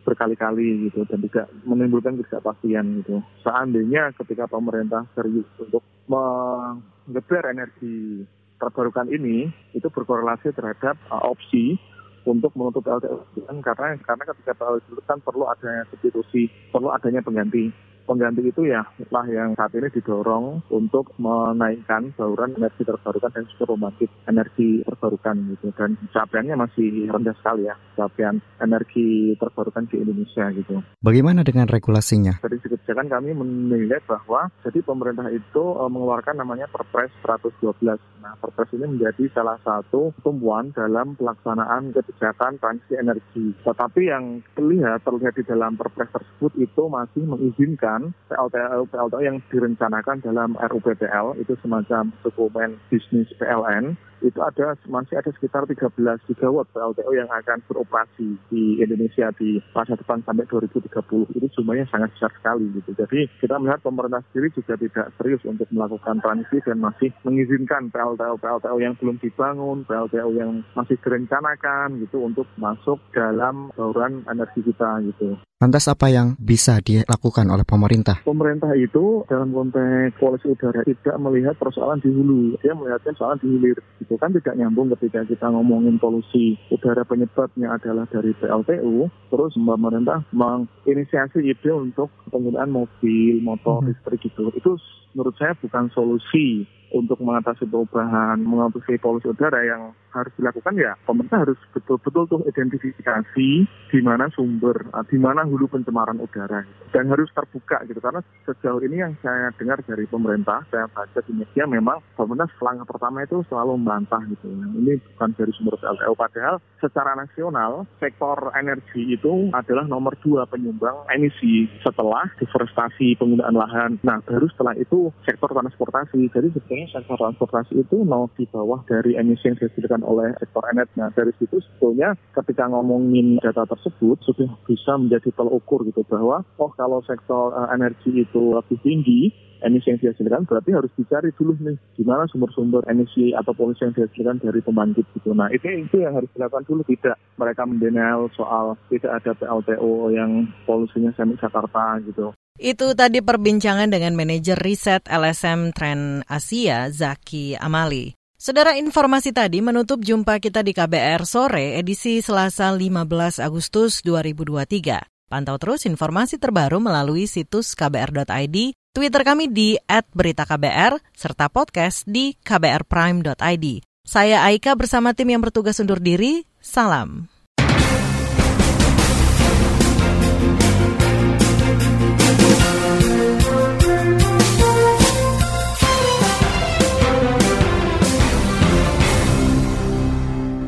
berkali-kali 0.00 0.88
gitu 0.88 1.04
dan 1.08 1.20
tidak 1.28 1.46
menimbulkan 1.64 2.16
ketidakpastian 2.20 3.04
gitu. 3.04 3.20
Seandainya 3.44 4.12
ketika 4.16 4.48
pemerintah 4.48 5.04
serius 5.12 5.48
untuk 5.60 5.84
menggeber 6.08 7.52
energi 7.52 8.24
terbarukan 8.60 9.08
ini 9.08 9.48
itu 9.72 9.88
berkorelasi 9.88 10.52
terhadap 10.52 10.96
uh, 11.08 11.24
opsi 11.28 11.80
untuk 12.28 12.52
menutup 12.52 12.84
LTU 12.84 13.24
karena 13.64 13.96
karena 14.04 14.24
ketika 14.28 14.52
PLTU 14.52 15.00
kan 15.08 15.20
perlu 15.24 15.48
adanya 15.48 15.88
substitusi, 15.88 16.52
perlu 16.68 16.92
adanya 16.92 17.24
pengganti 17.24 17.72
pengganti 18.10 18.42
itu 18.42 18.66
ya 18.66 18.82
lah 19.14 19.22
yang 19.30 19.54
saat 19.54 19.70
ini 19.78 19.86
didorong 19.94 20.66
untuk 20.74 21.14
menaikkan 21.22 22.10
bauran 22.18 22.58
energi 22.58 22.82
terbarukan 22.82 23.30
dan 23.30 23.46
juga 23.54 23.70
pembangkit 23.70 24.10
energi 24.26 24.82
terbarukan 24.82 25.36
gitu 25.54 25.70
dan 25.78 25.94
capaiannya 26.10 26.58
masih 26.58 27.06
rendah 27.06 27.36
sekali 27.38 27.70
ya 27.70 27.78
capaian 27.94 28.42
energi 28.58 29.38
terbarukan 29.38 29.86
di 29.86 30.02
Indonesia 30.02 30.50
gitu. 30.50 30.82
Bagaimana 30.98 31.46
dengan 31.46 31.70
regulasinya? 31.70 32.42
Dari 32.42 32.58
segi 32.58 32.80
kebijakan 32.80 33.12
kami 33.12 33.30
menilai 33.36 34.00
bahwa 34.08 34.48
jadi 34.64 34.80
pemerintah 34.80 35.28
itu 35.28 35.64
e, 35.76 35.84
mengeluarkan 35.84 36.40
namanya 36.40 36.64
Perpres 36.72 37.12
112. 37.20 38.00
Nah, 38.24 38.32
Perpres 38.40 38.72
ini 38.72 38.96
menjadi 38.96 39.28
salah 39.36 39.60
satu 39.60 40.16
tumpuan 40.24 40.72
dalam 40.72 41.12
pelaksanaan 41.12 41.92
kebijakan 41.92 42.56
transisi 42.56 42.96
energi. 42.96 43.52
Tetapi 43.60 44.00
yang 44.00 44.40
terlihat 44.56 45.04
terlihat 45.04 45.36
di 45.36 45.44
dalam 45.44 45.76
Perpres 45.76 46.08
tersebut 46.08 46.56
itu 46.56 46.82
masih 46.88 47.22
mengizinkan 47.28 47.99
PLTU 48.28 48.88
PLTU 48.88 49.20
yang 49.20 49.36
direncanakan 49.52 50.24
dalam 50.24 50.56
RUPPL 50.56 51.36
itu 51.36 51.52
semacam 51.60 52.08
dokumen 52.24 52.80
bisnis 52.88 53.28
PLN 53.36 54.00
itu 54.20 54.40
ada 54.40 54.76
masih 54.88 55.16
ada 55.16 55.32
sekitar 55.32 55.64
13 55.64 55.96
gigawatt 56.28 56.68
PLTU 56.76 57.12
yang 57.16 57.28
akan 57.32 57.64
beroperasi 57.64 58.36
di 58.52 58.80
Indonesia 58.80 59.32
di 59.36 59.60
masa 59.72 59.96
depan 59.96 60.20
sampai 60.24 60.44
2030 60.44 61.36
itu 61.36 61.46
jumlahnya 61.56 61.88
sangat 61.88 62.12
besar 62.16 62.30
sekali 62.36 62.68
gitu. 62.76 62.92
Jadi 62.92 63.26
kita 63.40 63.56
melihat 63.56 63.80
pemerintah 63.80 64.20
sendiri 64.30 64.52
juga 64.52 64.76
tidak 64.76 65.06
serius 65.16 65.42
untuk 65.48 65.68
melakukan 65.72 66.20
transisi 66.20 66.60
dan 66.64 66.78
masih 66.84 67.10
mengizinkan 67.24 67.88
PLTU 67.88 68.36
PLTU 68.38 68.78
yang 68.78 68.94
belum 69.00 69.16
dibangun, 69.18 69.88
PLTU 69.88 70.30
yang 70.36 70.52
masih 70.76 70.96
direncanakan 71.00 72.04
gitu 72.04 72.20
untuk 72.20 72.46
masuk 72.60 73.00
dalam 73.16 73.72
bauran 73.72 74.22
energi 74.28 74.60
kita 74.60 75.00
gitu. 75.08 75.40
Lantas 75.60 75.92
apa 75.92 76.08
yang 76.08 76.40
bisa 76.40 76.80
dilakukan 76.80 77.44
oleh 77.52 77.68
pemerintah? 77.68 78.24
Pemerintah 78.24 78.72
itu 78.80 79.28
dalam 79.28 79.52
konteks 79.52 80.16
polusi 80.16 80.48
udara 80.48 80.80
tidak 80.88 81.20
melihat 81.20 81.52
persoalan 81.60 82.00
di 82.00 82.08
hulu, 82.08 82.56
dia 82.64 82.72
melihatnya 82.72 83.12
persoalan 83.12 83.44
di 83.44 83.48
hilir. 83.52 83.76
Itu 84.00 84.16
kan 84.16 84.32
tidak 84.32 84.56
nyambung 84.56 84.88
ketika 84.96 85.20
kita 85.28 85.52
ngomongin 85.52 86.00
polusi 86.00 86.56
udara 86.72 87.04
penyebabnya 87.04 87.76
adalah 87.76 88.08
dari 88.08 88.32
PLTU, 88.40 89.12
terus 89.28 89.52
pemerintah 89.52 90.24
menginisiasi 90.32 91.44
ide 91.44 91.70
untuk 91.76 92.08
penggunaan 92.32 92.72
mobil, 92.72 93.44
motor, 93.44 93.84
hmm. 93.84 93.92
listrik 93.92 94.32
gitu. 94.32 94.48
Itu 94.56 94.80
menurut 95.12 95.36
saya 95.36 95.52
bukan 95.60 95.92
solusi 95.92 96.64
untuk 96.90 97.18
mengatasi 97.22 97.66
perubahan, 97.66 98.42
mengatasi 98.42 98.98
polusi 98.98 99.30
udara 99.30 99.62
yang 99.62 99.94
harus 100.10 100.32
dilakukan 100.34 100.74
ya 100.74 100.98
pemerintah 101.06 101.46
harus 101.46 101.58
betul-betul 101.70 102.26
tuh 102.26 102.40
identifikasi 102.50 103.48
di 103.66 104.00
mana 104.02 104.26
sumber, 104.34 104.90
uh, 104.90 105.06
di 105.06 105.16
mana 105.16 105.46
hulu 105.46 105.70
pencemaran 105.70 106.18
udara 106.18 106.66
dan 106.90 107.04
harus 107.06 107.30
terbuka 107.30 107.86
gitu 107.86 108.02
karena 108.02 108.20
sejauh 108.42 108.82
ini 108.82 109.06
yang 109.06 109.14
saya 109.22 109.54
dengar 109.54 109.78
dari 109.86 110.04
pemerintah, 110.10 110.66
saya 110.68 110.90
baca 110.90 111.20
di 111.22 111.32
media 111.34 111.64
memang 111.66 112.02
pemerintah 112.18 112.50
selangkah 112.58 112.86
pertama 112.86 113.22
itu 113.22 113.42
selalu 113.46 113.78
membantah 113.78 114.22
gitu. 114.26 114.50
Ini 114.50 114.98
bukan 115.14 115.30
dari 115.38 115.52
sumber 115.54 115.78
PLTU 115.78 116.14
padahal 116.18 116.58
secara 116.82 117.14
nasional 117.14 117.86
sektor 118.02 118.50
energi 118.58 119.14
itu 119.14 119.54
adalah 119.54 119.86
nomor 119.86 120.18
dua 120.18 120.48
penyumbang 120.50 121.06
emisi 121.14 121.70
setelah 121.86 122.26
deforestasi 122.42 123.14
penggunaan 123.20 123.54
lahan. 123.54 123.90
Nah, 124.02 124.18
baru 124.26 124.50
setelah 124.50 124.74
itu 124.74 125.14
sektor 125.22 125.52
transportasi. 125.52 126.26
Jadi 126.32 126.48
sebetulnya 126.80 127.04
sektor 127.04 127.16
transportasi 127.20 127.72
itu 127.76 127.96
mau 128.08 128.24
di 128.32 128.48
bawah 128.48 128.80
dari 128.88 129.16
emisi 129.16 129.52
yang 129.52 129.56
dihasilkan 129.60 130.00
oleh 130.00 130.32
sektor 130.40 130.64
energi. 130.72 130.96
Nah, 130.96 131.12
dari 131.12 131.32
situ 131.36 131.60
sebetulnya 131.60 132.16
ketika 132.32 132.64
ngomongin 132.72 133.36
data 133.42 133.68
tersebut 133.68 134.16
sudah 134.24 134.48
bisa 134.64 134.96
menjadi 134.96 135.28
tol 135.36 135.52
ukur 135.52 135.84
gitu 135.84 136.00
bahwa 136.08 136.40
oh 136.56 136.72
kalau 136.72 137.04
sektor 137.04 137.52
uh, 137.52 137.68
energi 137.74 138.24
itu 138.24 138.42
lebih 138.56 138.80
tinggi 138.80 139.28
emisi 139.60 139.92
yang 139.92 140.00
dihasilkan 140.00 140.48
berarti 140.48 140.72
harus 140.72 140.88
dicari 140.96 141.36
dulu 141.36 141.52
nih 141.60 141.76
di 141.92 142.00
mana 142.00 142.24
sumber-sumber 142.32 142.80
emisi 142.88 143.36
atau 143.36 143.52
polusi 143.52 143.84
yang 143.84 143.92
dihasilkan 143.92 144.40
dari 144.40 144.64
pembangkit 144.64 145.04
gitu. 145.20 145.36
Nah 145.36 145.52
itu 145.52 145.68
itu 145.68 146.00
yang 146.00 146.16
harus 146.16 146.32
dilakukan 146.32 146.64
dulu 146.64 146.80
tidak 146.88 147.20
mereka 147.36 147.68
mendenial 147.68 148.32
soal 148.32 148.80
tidak 148.88 149.20
ada 149.20 149.36
PLTO 149.36 150.16
yang 150.16 150.48
polusinya 150.64 151.12
semi 151.12 151.36
Jakarta 151.36 152.00
gitu. 152.08 152.32
Itu 152.60 152.92
tadi 152.92 153.24
perbincangan 153.24 153.88
dengan 153.88 154.12
manajer 154.12 154.60
riset 154.60 155.08
LSM 155.08 155.72
Trend 155.72 156.28
Asia, 156.28 156.92
Zaki 156.92 157.56
Amali. 157.56 158.12
Saudara 158.36 158.76
informasi 158.76 159.32
tadi 159.32 159.64
menutup 159.64 160.04
jumpa 160.04 160.36
kita 160.36 160.60
di 160.60 160.76
KBR 160.76 161.24
sore 161.24 161.80
edisi 161.80 162.20
Selasa 162.20 162.68
15 162.76 163.40
Agustus 163.40 164.04
2023. 164.04 165.32
Pantau 165.32 165.56
terus 165.56 165.88
informasi 165.88 166.36
terbaru 166.36 166.84
melalui 166.84 167.24
situs 167.24 167.72
kbr.id, 167.72 168.56
Twitter 168.92 169.22
kami 169.24 169.48
di 169.48 169.80
@beritaKBR, 169.88 171.00
serta 171.16 171.48
podcast 171.48 172.04
di 172.04 172.36
kbrprime.id. 172.44 173.66
Saya 174.04 174.44
Aika 174.44 174.76
bersama 174.76 175.16
tim 175.16 175.32
yang 175.32 175.40
bertugas 175.40 175.80
undur 175.80 175.96
diri. 175.96 176.44
Salam. 176.60 177.39